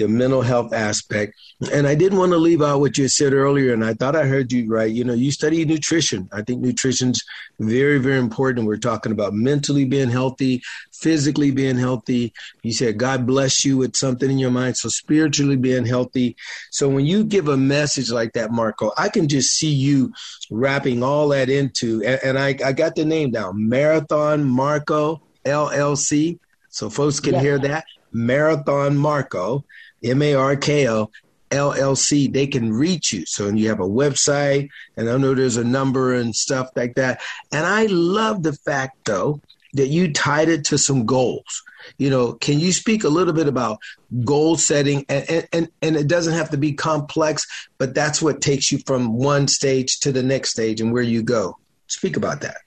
the 0.00 0.08
mental 0.08 0.40
health 0.40 0.72
aspect. 0.72 1.34
And 1.70 1.86
I 1.86 1.94
didn't 1.94 2.18
want 2.18 2.32
to 2.32 2.38
leave 2.38 2.62
out 2.62 2.80
what 2.80 2.96
you 2.96 3.06
said 3.06 3.34
earlier, 3.34 3.74
and 3.74 3.84
I 3.84 3.92
thought 3.92 4.16
I 4.16 4.24
heard 4.24 4.50
you 4.50 4.66
right. 4.66 4.90
You 4.90 5.04
know, 5.04 5.12
you 5.12 5.30
study 5.30 5.62
nutrition. 5.66 6.26
I 6.32 6.40
think 6.40 6.62
nutrition's 6.62 7.22
very, 7.58 7.98
very 7.98 8.18
important. 8.18 8.66
We're 8.66 8.78
talking 8.78 9.12
about 9.12 9.34
mentally 9.34 9.84
being 9.84 10.08
healthy, 10.08 10.62
physically 10.90 11.50
being 11.50 11.76
healthy. 11.76 12.32
You 12.62 12.72
said 12.72 12.98
God 12.98 13.26
bless 13.26 13.62
you 13.62 13.76
with 13.76 13.94
something 13.94 14.30
in 14.30 14.38
your 14.38 14.50
mind, 14.50 14.78
so 14.78 14.88
spiritually 14.88 15.56
being 15.56 15.84
healthy. 15.84 16.34
So 16.70 16.88
when 16.88 17.04
you 17.04 17.22
give 17.22 17.48
a 17.48 17.58
message 17.58 18.10
like 18.10 18.32
that, 18.32 18.50
Marco, 18.50 18.92
I 18.96 19.10
can 19.10 19.28
just 19.28 19.50
see 19.50 19.72
you 19.72 20.14
wrapping 20.50 21.02
all 21.02 21.28
that 21.28 21.50
into, 21.50 22.02
and, 22.04 22.20
and 22.24 22.38
I, 22.38 22.56
I 22.64 22.72
got 22.72 22.94
the 22.94 23.04
name 23.04 23.32
down, 23.32 23.68
Marathon 23.68 24.44
Marko 24.44 25.20
LLC. 25.44 26.38
So 26.70 26.88
folks 26.88 27.20
can 27.20 27.34
yeah. 27.34 27.40
hear 27.40 27.58
that. 27.58 27.84
Marathon 28.12 28.96
Marko, 28.96 29.64
M 30.04 30.22
A 30.22 30.34
R 30.34 30.56
K 30.56 30.88
O 30.88 31.10
LLC, 31.50 32.32
they 32.32 32.46
can 32.46 32.72
reach 32.72 33.12
you. 33.12 33.24
So 33.26 33.48
you 33.48 33.68
have 33.68 33.80
a 33.80 33.84
website, 33.84 34.68
and 34.96 35.10
I 35.10 35.16
know 35.16 35.34
there's 35.34 35.56
a 35.56 35.64
number 35.64 36.14
and 36.14 36.34
stuff 36.34 36.68
like 36.76 36.94
that. 36.94 37.20
And 37.52 37.66
I 37.66 37.86
love 37.86 38.42
the 38.42 38.52
fact, 38.52 39.04
though, 39.04 39.40
that 39.74 39.88
you 39.88 40.12
tied 40.12 40.48
it 40.48 40.64
to 40.66 40.78
some 40.78 41.06
goals. 41.06 41.62
You 41.98 42.10
know, 42.10 42.32
can 42.34 42.60
you 42.60 42.72
speak 42.72 43.04
a 43.04 43.08
little 43.08 43.32
bit 43.32 43.48
about 43.48 43.78
goal 44.24 44.56
setting? 44.56 45.04
And, 45.08 45.48
and, 45.52 45.68
and 45.82 45.96
it 45.96 46.06
doesn't 46.06 46.34
have 46.34 46.50
to 46.50 46.56
be 46.56 46.72
complex, 46.72 47.46
but 47.78 47.94
that's 47.94 48.22
what 48.22 48.40
takes 48.40 48.70
you 48.70 48.78
from 48.86 49.14
one 49.14 49.48
stage 49.48 49.98
to 50.00 50.12
the 50.12 50.22
next 50.22 50.50
stage 50.50 50.80
and 50.80 50.92
where 50.92 51.02
you 51.02 51.22
go. 51.22 51.56
Speak 51.88 52.16
about 52.16 52.42
that. 52.42 52.58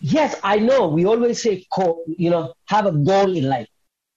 Yes, 0.00 0.38
I 0.42 0.58
know. 0.58 0.88
We 0.88 1.04
always 1.04 1.42
say, 1.42 1.66
you 2.06 2.30
know, 2.30 2.54
have 2.66 2.86
a 2.86 2.92
goal 2.92 3.36
in 3.36 3.48
life. 3.48 3.68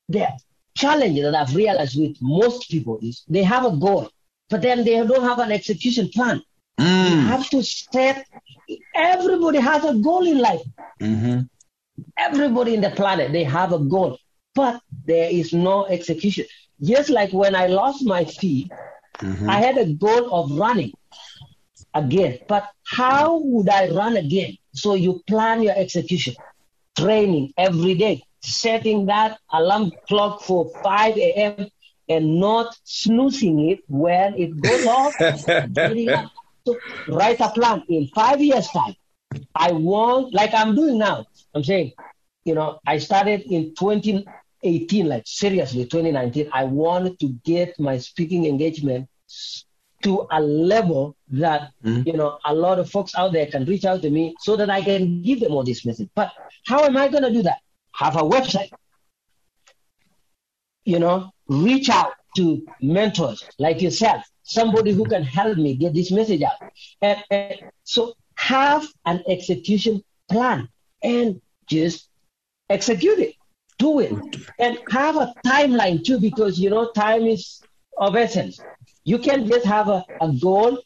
The 0.10 0.28
challenge 0.76 1.20
that 1.22 1.36
I've 1.36 1.56
realized 1.56 2.00
with 2.00 2.18
most 2.22 2.70
people 2.70 3.00
is 3.02 3.24
they 3.28 3.44
have 3.44 3.66
a 3.66 3.76
goal, 3.76 4.10
but 4.50 4.62
then 4.62 4.84
they 4.84 4.96
don't 5.06 5.24
have 5.24 5.40
an 5.40 5.52
execution 5.52 6.10
plan. 6.10 6.42
Mm. 6.80 7.10
You 7.12 7.22
have 7.28 7.50
to 7.50 7.64
set. 7.64 8.26
Everybody 8.96 9.60
has 9.60 9.86
a 9.86 9.94
goal 9.96 10.26
in 10.26 10.40
life. 10.40 10.62
Mm-hmm. 11.00 11.42
Everybody 12.18 12.74
in 12.74 12.82
the 12.82 12.90
planet 12.90 13.32
they 13.32 13.44
have 13.44 13.72
a 13.74 13.80
goal, 13.80 14.18
but 14.56 14.82
there 15.06 15.30
is 15.30 15.54
no 15.54 15.86
execution. 15.86 16.46
Just 16.82 17.10
like 17.10 17.32
when 17.32 17.56
I 17.56 17.68
lost 17.68 18.04
my 18.04 18.26
feet, 18.26 18.72
mm-hmm. 19.20 19.50
I 19.50 19.58
had 19.58 19.78
a 19.78 19.94
goal 19.94 20.34
of 20.34 20.52
running 20.58 20.92
again. 21.94 22.40
But 22.48 22.70
how 22.86 23.38
would 23.38 23.70
I 23.70 23.90
run 23.90 24.18
again? 24.18 24.58
So 24.74 24.96
you 24.96 25.22
plan 25.28 25.62
your 25.62 25.78
execution, 25.78 26.36
training 26.98 27.54
every 27.58 27.94
day, 27.94 28.24
setting 28.44 29.06
that 29.08 29.40
alarm 29.52 29.92
clock 30.08 30.42
for 30.42 30.70
5 30.84 31.18
a.m. 31.18 31.68
and 32.10 32.40
not 32.40 32.76
snoozing 32.84 33.70
it 33.70 33.80
when 33.88 34.36
it 34.36 34.60
goes 34.62 34.86
off. 34.86 35.14
so 36.66 36.78
write 37.08 37.40
a 37.40 37.50
plan 37.50 37.84
in 37.90 38.08
five 38.14 38.42
years' 38.42 38.68
time. 38.68 38.96
I 39.56 39.72
want, 39.72 40.34
like 40.34 40.54
I'm 40.54 40.76
doing 40.76 40.98
now, 40.98 41.26
I'm 41.56 41.64
saying, 41.64 41.94
you 42.46 42.54
know, 42.54 42.80
I 42.86 42.98
started 42.98 43.42
in 43.42 43.74
2018, 43.76 45.08
like 45.08 45.24
seriously, 45.26 45.86
2019. 45.86 46.50
I 46.52 46.66
wanted 46.66 47.20
to 47.22 47.30
get 47.44 47.80
my 47.80 47.98
speaking 47.98 48.46
engagement 48.46 49.10
to 50.04 50.28
a 50.32 50.42
level 50.42 51.16
that 51.30 51.72
mm-hmm. 51.84 52.06
you 52.06 52.14
know 52.14 52.38
a 52.46 52.54
lot 52.54 52.78
of 52.78 52.90
folks 52.90 53.16
out 53.16 53.32
there 53.32 53.48
can 53.48 53.64
reach 53.66 53.86
out 53.86 54.02
to 54.02 54.10
me 54.10 54.36
so 54.40 54.58
that 54.58 54.70
I 54.70 54.82
can 54.82 55.22
give 55.22 55.40
them 55.40 55.54
all 55.54 55.64
this 55.64 55.86
message. 55.86 56.10
But 56.14 56.32
how 56.68 56.84
am 56.84 56.98
I 56.98 57.08
going 57.08 57.24
to 57.24 57.32
do 57.32 57.42
that? 57.44 57.60
Have 57.94 58.16
a 58.16 58.22
website. 58.22 58.72
You 60.86 61.00
know, 61.00 61.32
reach 61.48 61.90
out 61.90 62.14
to 62.36 62.66
mentors 62.82 63.44
like 63.60 63.82
yourself, 63.82 64.24
somebody 64.44 64.92
who 64.92 65.06
can 65.06 65.24
help 65.24 65.58
me 65.58 65.76
get 65.76 65.94
this 65.94 66.12
message 66.12 66.42
out. 66.42 66.58
And, 67.02 67.24
and 67.30 67.56
so 67.84 68.14
have 68.36 68.86
an 69.06 69.24
execution 69.28 70.04
plan 70.30 70.68
and 71.02 71.42
just 71.68 72.10
execute 72.70 73.20
it. 73.20 73.36
Do 73.78 74.00
it. 74.00 74.14
And 74.60 74.80
have 74.92 75.16
a 75.18 75.34
timeline 75.46 76.04
too, 76.04 76.20
because 76.20 76.60
you 76.60 76.70
know, 76.70 76.92
time 76.92 77.26
is 77.26 77.62
of 77.98 78.16
essence. 78.16 78.60
You 79.04 79.20
can 79.20 79.48
just 79.48 79.66
have 79.66 79.90
a, 79.90 80.04
a 80.22 80.32
goal 80.32 80.80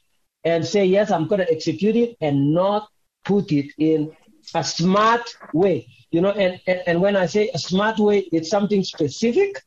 and 0.44 0.66
say, 0.66 0.86
yes, 0.86 1.12
I'm 1.12 1.28
going 1.28 1.40
to 1.40 1.52
execute 1.52 1.96
it 1.96 2.18
and 2.22 2.54
not 2.54 2.90
put 3.26 3.52
it 3.52 3.72
in 3.78 4.12
a 4.54 4.64
smart 4.64 5.36
way. 5.54 5.88
You 6.12 6.22
know, 6.22 6.32
and, 6.32 6.60
and, 6.68 6.82
and 6.88 7.02
when 7.02 7.16
I 7.16 7.26
say 7.26 7.50
a 7.54 7.60
smart 7.60 8.00
way, 8.00 8.20
it's 8.32 8.50
something 8.50 8.84
specific, 8.84 9.62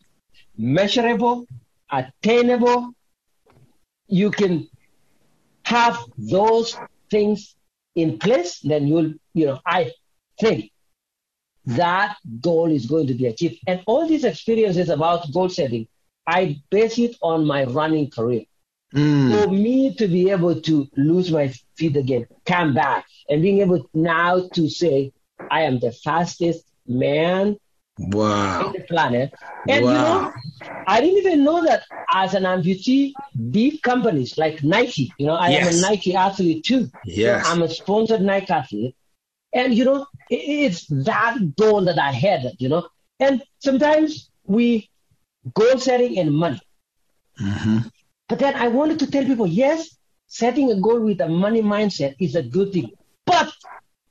measurable, 0.57 1.47
attainable. 1.91 2.93
You 4.09 4.31
can 4.31 4.69
have 5.65 5.99
those 6.17 6.77
things 7.11 7.57
in 7.95 8.19
place, 8.19 8.61
then 8.61 8.87
you'll, 8.87 9.13
you 9.35 9.47
know, 9.47 9.61
I 9.67 9.93
think 10.41 10.71
that 11.67 12.17
goal 12.41 12.71
is 12.71 12.87
going 12.87 13.07
to 13.09 13.15
be 13.15 13.27
achieved. 13.27 13.61
And 13.67 13.83
all 13.87 14.09
these 14.09 14.25
experiences 14.25 14.89
about 14.89 15.31
goal 15.33 15.49
setting 15.49 15.87
I 16.31 16.61
base 16.71 16.99
it 16.99 17.17
on 17.23 17.45
my 17.45 17.65
running 17.65 18.09
career. 18.09 18.43
Mm. 18.95 19.45
For 19.45 19.51
me 19.53 19.95
to 19.95 20.09
be 20.09 20.31
able 20.31 20.61
to 20.63 20.89
lose 20.97 21.31
my 21.31 21.53
feet 21.77 21.97
again, 21.97 22.27
come 22.45 22.75
back, 22.75 23.07
and 23.29 23.41
being 23.41 23.61
able 23.61 23.89
now 23.95 24.49
to 24.55 24.69
say, 24.69 25.13
I 25.51 25.63
am 25.63 25.79
the 25.79 25.93
fastest 25.93 26.65
man 26.87 27.57
wow. 27.99 28.67
in 28.67 28.73
the 28.73 28.81
planet. 28.81 29.33
And 29.69 29.85
wow. 29.85 29.91
you 29.91 29.99
know, 29.99 30.33
I 30.87 31.01
didn't 31.01 31.19
even 31.19 31.45
know 31.45 31.65
that 31.65 31.85
as 32.13 32.35
an 32.35 32.45
amputee, 32.45 33.13
big 33.51 33.83
companies 33.83 34.37
like 34.37 34.63
Nike, 34.63 35.13
you 35.19 35.27
know, 35.27 35.35
I 35.35 35.51
yes. 35.51 35.67
am 35.67 35.85
a 35.85 35.89
Nike 35.89 36.15
athlete 36.15 36.65
too. 36.65 36.91
Yes. 37.05 37.47
So 37.47 37.53
I'm 37.53 37.63
a 37.63 37.69
sponsored 37.69 38.23
Nike 38.23 38.53
athlete. 38.53 38.97
And 39.53 39.75
you 39.75 39.85
know, 39.85 40.07
it's 40.29 40.87
that 40.87 41.57
goal 41.57 41.83
that 41.83 41.99
I 41.99 42.13
had, 42.13 42.53
you 42.59 42.69
know. 42.69 42.89
And 43.19 43.43
sometimes 43.59 44.31
we 44.45 44.89
goal 45.55 45.79
setting 45.79 46.19
and 46.19 46.33
money. 46.33 46.61
Mm-hmm. 47.41 47.79
But 48.31 48.39
then 48.39 48.55
I 48.55 48.69
wanted 48.69 49.01
to 49.01 49.11
tell 49.11 49.25
people, 49.25 49.49
yes, 49.49 49.99
setting 50.29 50.71
a 50.71 50.81
goal 50.81 51.01
with 51.01 51.21
a 51.21 51.29
money 51.29 51.63
mindset 51.63 52.15
is 52.21 52.37
a 52.37 52.43
good 52.45 52.73
thing, 52.73 52.93
but 53.27 53.53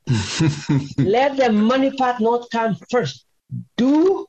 let 0.97 1.37
the 1.37 1.49
money 1.53 1.91
part 1.91 2.19
not 2.19 2.51
come 2.51 2.75
first. 2.91 3.25
Do 3.77 4.27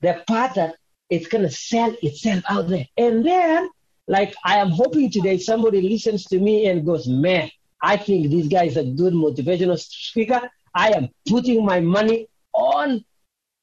the 0.00 0.24
part 0.26 0.54
that 0.56 0.74
it's 1.08 1.28
going 1.28 1.44
to 1.44 1.50
sell 1.50 1.94
itself 2.02 2.42
out 2.48 2.68
there. 2.68 2.88
And 2.96 3.24
then, 3.24 3.70
like 4.08 4.34
I 4.44 4.56
am 4.56 4.70
hoping 4.70 5.08
today, 5.08 5.38
somebody 5.38 5.80
listens 5.82 6.24
to 6.24 6.40
me 6.40 6.66
and 6.66 6.84
goes, 6.84 7.06
man, 7.06 7.48
I 7.80 7.98
think 7.98 8.28
this 8.28 8.48
guy 8.48 8.64
is 8.64 8.76
a 8.76 8.84
good 8.84 9.12
motivational 9.12 9.78
speaker. 9.78 10.50
I 10.74 10.90
am 10.90 11.08
putting 11.28 11.64
my 11.64 11.78
money 11.78 12.26
on 12.52 13.04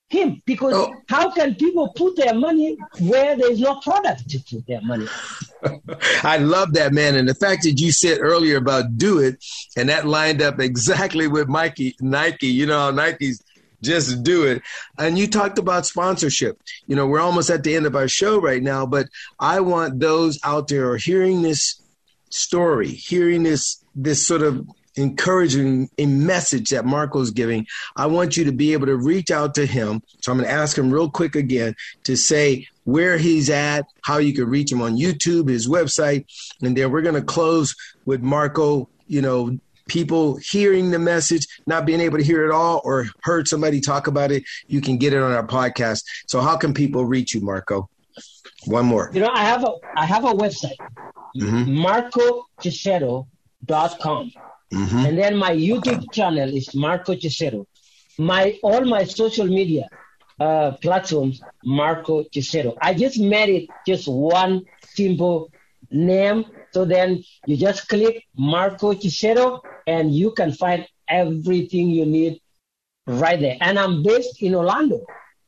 him 0.09 0.41
because 0.45 0.73
oh. 0.73 0.93
how 1.07 1.31
can 1.31 1.55
people 1.55 1.89
put 1.89 2.15
their 2.15 2.33
money 2.33 2.77
where 2.99 3.37
there's 3.37 3.59
no 3.59 3.75
product 3.79 4.29
to 4.29 4.39
put 4.49 4.65
their 4.67 4.81
money? 4.81 5.07
I 6.23 6.37
love 6.37 6.73
that 6.73 6.93
man, 6.93 7.15
and 7.15 7.27
the 7.27 7.35
fact 7.35 7.63
that 7.63 7.79
you 7.79 7.91
said 7.91 8.19
earlier 8.19 8.57
about 8.57 8.97
do 8.97 9.19
it, 9.19 9.43
and 9.77 9.89
that 9.89 10.07
lined 10.07 10.41
up 10.41 10.59
exactly 10.59 11.27
with 11.27 11.47
Mikey 11.47 11.95
Nike. 12.01 12.47
You 12.47 12.65
know, 12.65 12.91
Nike's 12.91 13.43
just 13.81 14.23
do 14.23 14.45
it. 14.45 14.61
And 14.97 15.17
you 15.17 15.27
talked 15.27 15.57
about 15.57 15.85
sponsorship. 15.85 16.61
You 16.87 16.95
know, 16.95 17.07
we're 17.07 17.21
almost 17.21 17.49
at 17.49 17.63
the 17.63 17.75
end 17.75 17.85
of 17.85 17.95
our 17.95 18.07
show 18.07 18.39
right 18.39 18.61
now, 18.61 18.85
but 18.85 19.07
I 19.39 19.61
want 19.61 19.99
those 19.99 20.39
out 20.43 20.67
there 20.67 20.91
are 20.91 20.97
hearing 20.97 21.41
this 21.41 21.81
story, 22.29 22.89
hearing 22.89 23.43
this 23.43 23.83
this 23.95 24.25
sort 24.25 24.41
of 24.41 24.67
encouraging 24.95 25.89
a 25.97 26.05
message 26.05 26.69
that 26.69 26.85
Marco's 26.85 27.31
giving, 27.31 27.65
I 27.95 28.07
want 28.07 28.37
you 28.37 28.43
to 28.45 28.51
be 28.51 28.73
able 28.73 28.87
to 28.87 28.97
reach 28.97 29.31
out 29.31 29.55
to 29.55 29.65
him. 29.65 30.01
So 30.21 30.31
I'm 30.31 30.37
going 30.37 30.49
to 30.49 30.53
ask 30.53 30.77
him 30.77 30.91
real 30.91 31.09
quick 31.09 31.35
again 31.35 31.75
to 32.03 32.15
say 32.15 32.67
where 32.83 33.17
he's 33.17 33.49
at, 33.49 33.85
how 34.03 34.17
you 34.17 34.33
can 34.33 34.49
reach 34.49 34.71
him 34.71 34.81
on 34.81 34.97
YouTube, 34.97 35.49
his 35.49 35.67
website, 35.67 36.25
and 36.61 36.75
then 36.75 36.91
we're 36.91 37.01
going 37.01 37.15
to 37.15 37.21
close 37.21 37.75
with 38.05 38.21
Marco, 38.21 38.89
you 39.07 39.21
know, 39.21 39.57
people 39.87 40.37
hearing 40.37 40.91
the 40.91 40.99
message, 40.99 41.47
not 41.65 41.85
being 41.85 41.99
able 41.99 42.17
to 42.17 42.23
hear 42.23 42.45
it 42.45 42.51
all 42.51 42.79
or 42.85 43.07
heard 43.23 43.47
somebody 43.47 43.81
talk 43.81 44.07
about 44.07 44.31
it, 44.31 44.43
you 44.67 44.79
can 44.79 44.97
get 44.97 45.13
it 45.13 45.21
on 45.21 45.33
our 45.33 45.45
podcast. 45.45 46.03
So 46.27 46.39
how 46.39 46.55
can 46.55 46.73
people 46.73 47.05
reach 47.05 47.33
you, 47.33 47.41
Marco? 47.41 47.89
One 48.65 48.85
more. 48.85 49.09
You 49.13 49.21
know, 49.21 49.31
I 49.33 49.45
have 49.45 49.63
a 49.63 49.71
I 49.95 50.05
have 50.05 50.25
a 50.25 50.33
website, 50.33 50.75
mm-hmm. 51.35 51.83
markocheseto.com. 51.85 54.31
Mm-hmm. 54.73 54.97
And 54.97 55.17
then 55.17 55.35
my 55.35 55.51
YouTube 55.51 56.11
channel 56.11 56.53
is 56.55 56.73
Marko 56.75 57.15
Cheseto. 57.15 57.65
My 58.17 58.59
all 58.61 58.85
my 58.85 59.03
social 59.05 59.47
media 59.47 59.87
uh, 60.39 60.71
platforms, 60.81 61.41
Marko 61.63 62.23
Cheseto. 62.23 62.77
I 62.81 62.93
just 62.93 63.19
made 63.19 63.49
it 63.49 63.69
just 63.87 64.07
one 64.07 64.65
simple 64.93 65.51
name. 65.89 66.45
So 66.71 66.85
then 66.85 67.23
you 67.45 67.57
just 67.57 67.87
click 67.87 68.25
Marko 68.37 68.93
Cheseto 68.93 69.61
and 69.87 70.13
you 70.13 70.31
can 70.31 70.51
find 70.51 70.87
everything 71.07 71.89
you 71.89 72.05
need 72.05 72.41
right 73.07 73.39
there. 73.39 73.57
And 73.59 73.79
I'm 73.79 74.03
based 74.03 74.41
in 74.41 74.53
Orlando. 74.55 75.05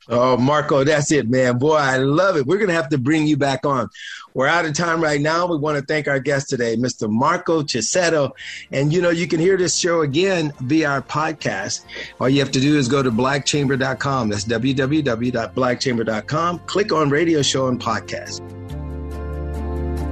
Oh, 0.10 0.36
Marco, 0.36 0.84
that's 0.84 1.12
it, 1.12 1.30
man. 1.30 1.60
Boy, 1.60 1.76
I 1.76 1.98
love 1.98 2.36
it. 2.36 2.46
We're 2.46 2.58
going 2.58 2.70
to 2.70 2.76
have 2.76 2.90
to 2.90 2.98
bring 2.98 3.28
you 3.28 3.38
back 3.38 3.66
on. 3.66 3.90
We're 4.34 4.48
out 4.48 4.66
of 4.66 4.74
time 4.74 5.02
right 5.02 5.22
now. 5.22 5.46
We 5.46 5.58
want 5.58 5.78
to 5.78 5.86
thank 5.86 6.08
our 6.08 6.20
guest 6.20 6.50
today, 6.50 6.76
Mr. 6.76 7.10
Marko 7.10 7.62
Cheseto. 7.64 8.32
And, 8.72 8.94
you 8.94 9.02
know, 9.02 9.10
you 9.10 9.28
can 9.28 9.40
hear 9.40 9.58
this 9.58 9.76
show 9.76 10.02
again 10.02 10.54
via 10.62 10.90
our 10.90 11.02
podcast. 11.02 11.86
All 12.20 12.30
you 12.30 12.40
have 12.40 12.52
to 12.52 12.60
do 12.60 12.78
is 12.78 12.88
go 12.88 13.02
to 13.04 13.12
blackchamber.com. 13.12 14.30
That's 14.30 14.46
www.blackchamber.com. 14.46 16.60
Click 16.60 16.94
on 16.94 17.10
radio 17.10 17.42
show 17.42 17.68
and 17.68 17.80
podcast. 17.80 18.58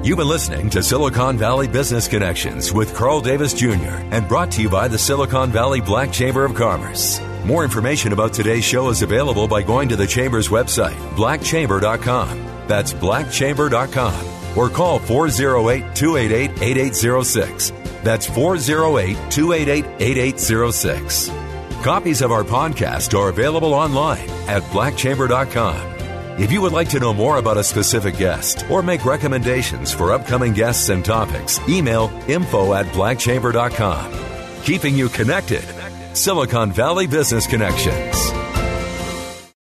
You've 0.06 0.18
been 0.18 0.30
listening 0.30 0.70
to 0.70 0.82
Silicon 0.82 1.38
Valley 1.38 1.68
Business 1.68 2.08
Connections 2.08 2.72
with 2.72 2.96
Carl 2.96 3.20
Davis 3.20 3.54
Jr. 3.54 4.00
and 4.12 4.30
brought 4.30 4.50
to 4.52 4.62
you 4.62 4.70
by 4.70 4.88
the 4.88 4.98
Silicon 4.98 5.52
Valley 5.52 5.82
Black 5.82 6.14
Chamber 6.14 6.46
of 6.46 6.56
Commerce. 6.56 7.20
More 7.46 7.64
information 7.64 8.14
about 8.14 8.34
today's 8.34 8.64
show 8.64 8.90
is 8.90 9.02
available 9.02 9.48
by 9.48 9.64
going 9.64 9.90
to 9.90 9.96
the 9.96 10.08
Chamber's 10.08 10.50
website, 10.50 10.96
blackchamber.com. 11.16 12.46
That's 12.68 12.94
blackchamber.com. 12.94 14.58
Or 14.58 14.70
call 14.70 15.00
408 15.00 15.96
288 15.96 16.62
8806. 16.62 17.72
That's 18.04 18.26
408 18.26 19.16
288 19.32 19.86
8806. 20.00 21.30
Copies 21.84 22.22
of 22.22 22.32
our 22.32 22.44
podcast 22.44 23.18
are 23.18 23.30
available 23.30 23.74
online 23.74 24.30
at 24.48 24.64
blackchamber.com. 24.64 25.90
If 26.40 26.52
you 26.52 26.62
would 26.62 26.72
like 26.72 26.90
to 26.90 27.00
know 27.00 27.14
more 27.14 27.38
about 27.38 27.58
a 27.58 27.64
specific 27.64 28.18
guest 28.18 28.66
or 28.70 28.82
make 28.82 29.04
recommendations 29.06 29.94
for 29.94 30.14
upcoming 30.14 30.54
guests 30.54 30.90
and 30.90 31.04
topics, 31.04 31.60
email 31.68 32.10
info 32.28 32.74
at 32.74 32.86
blackchamber.com. 32.88 34.64
Keeping 34.64 34.96
you 34.96 35.10
connected. 35.10 35.79
Silicon 36.14 36.72
Valley 36.72 37.08
Business 37.08 37.46
Connections. 37.48 38.39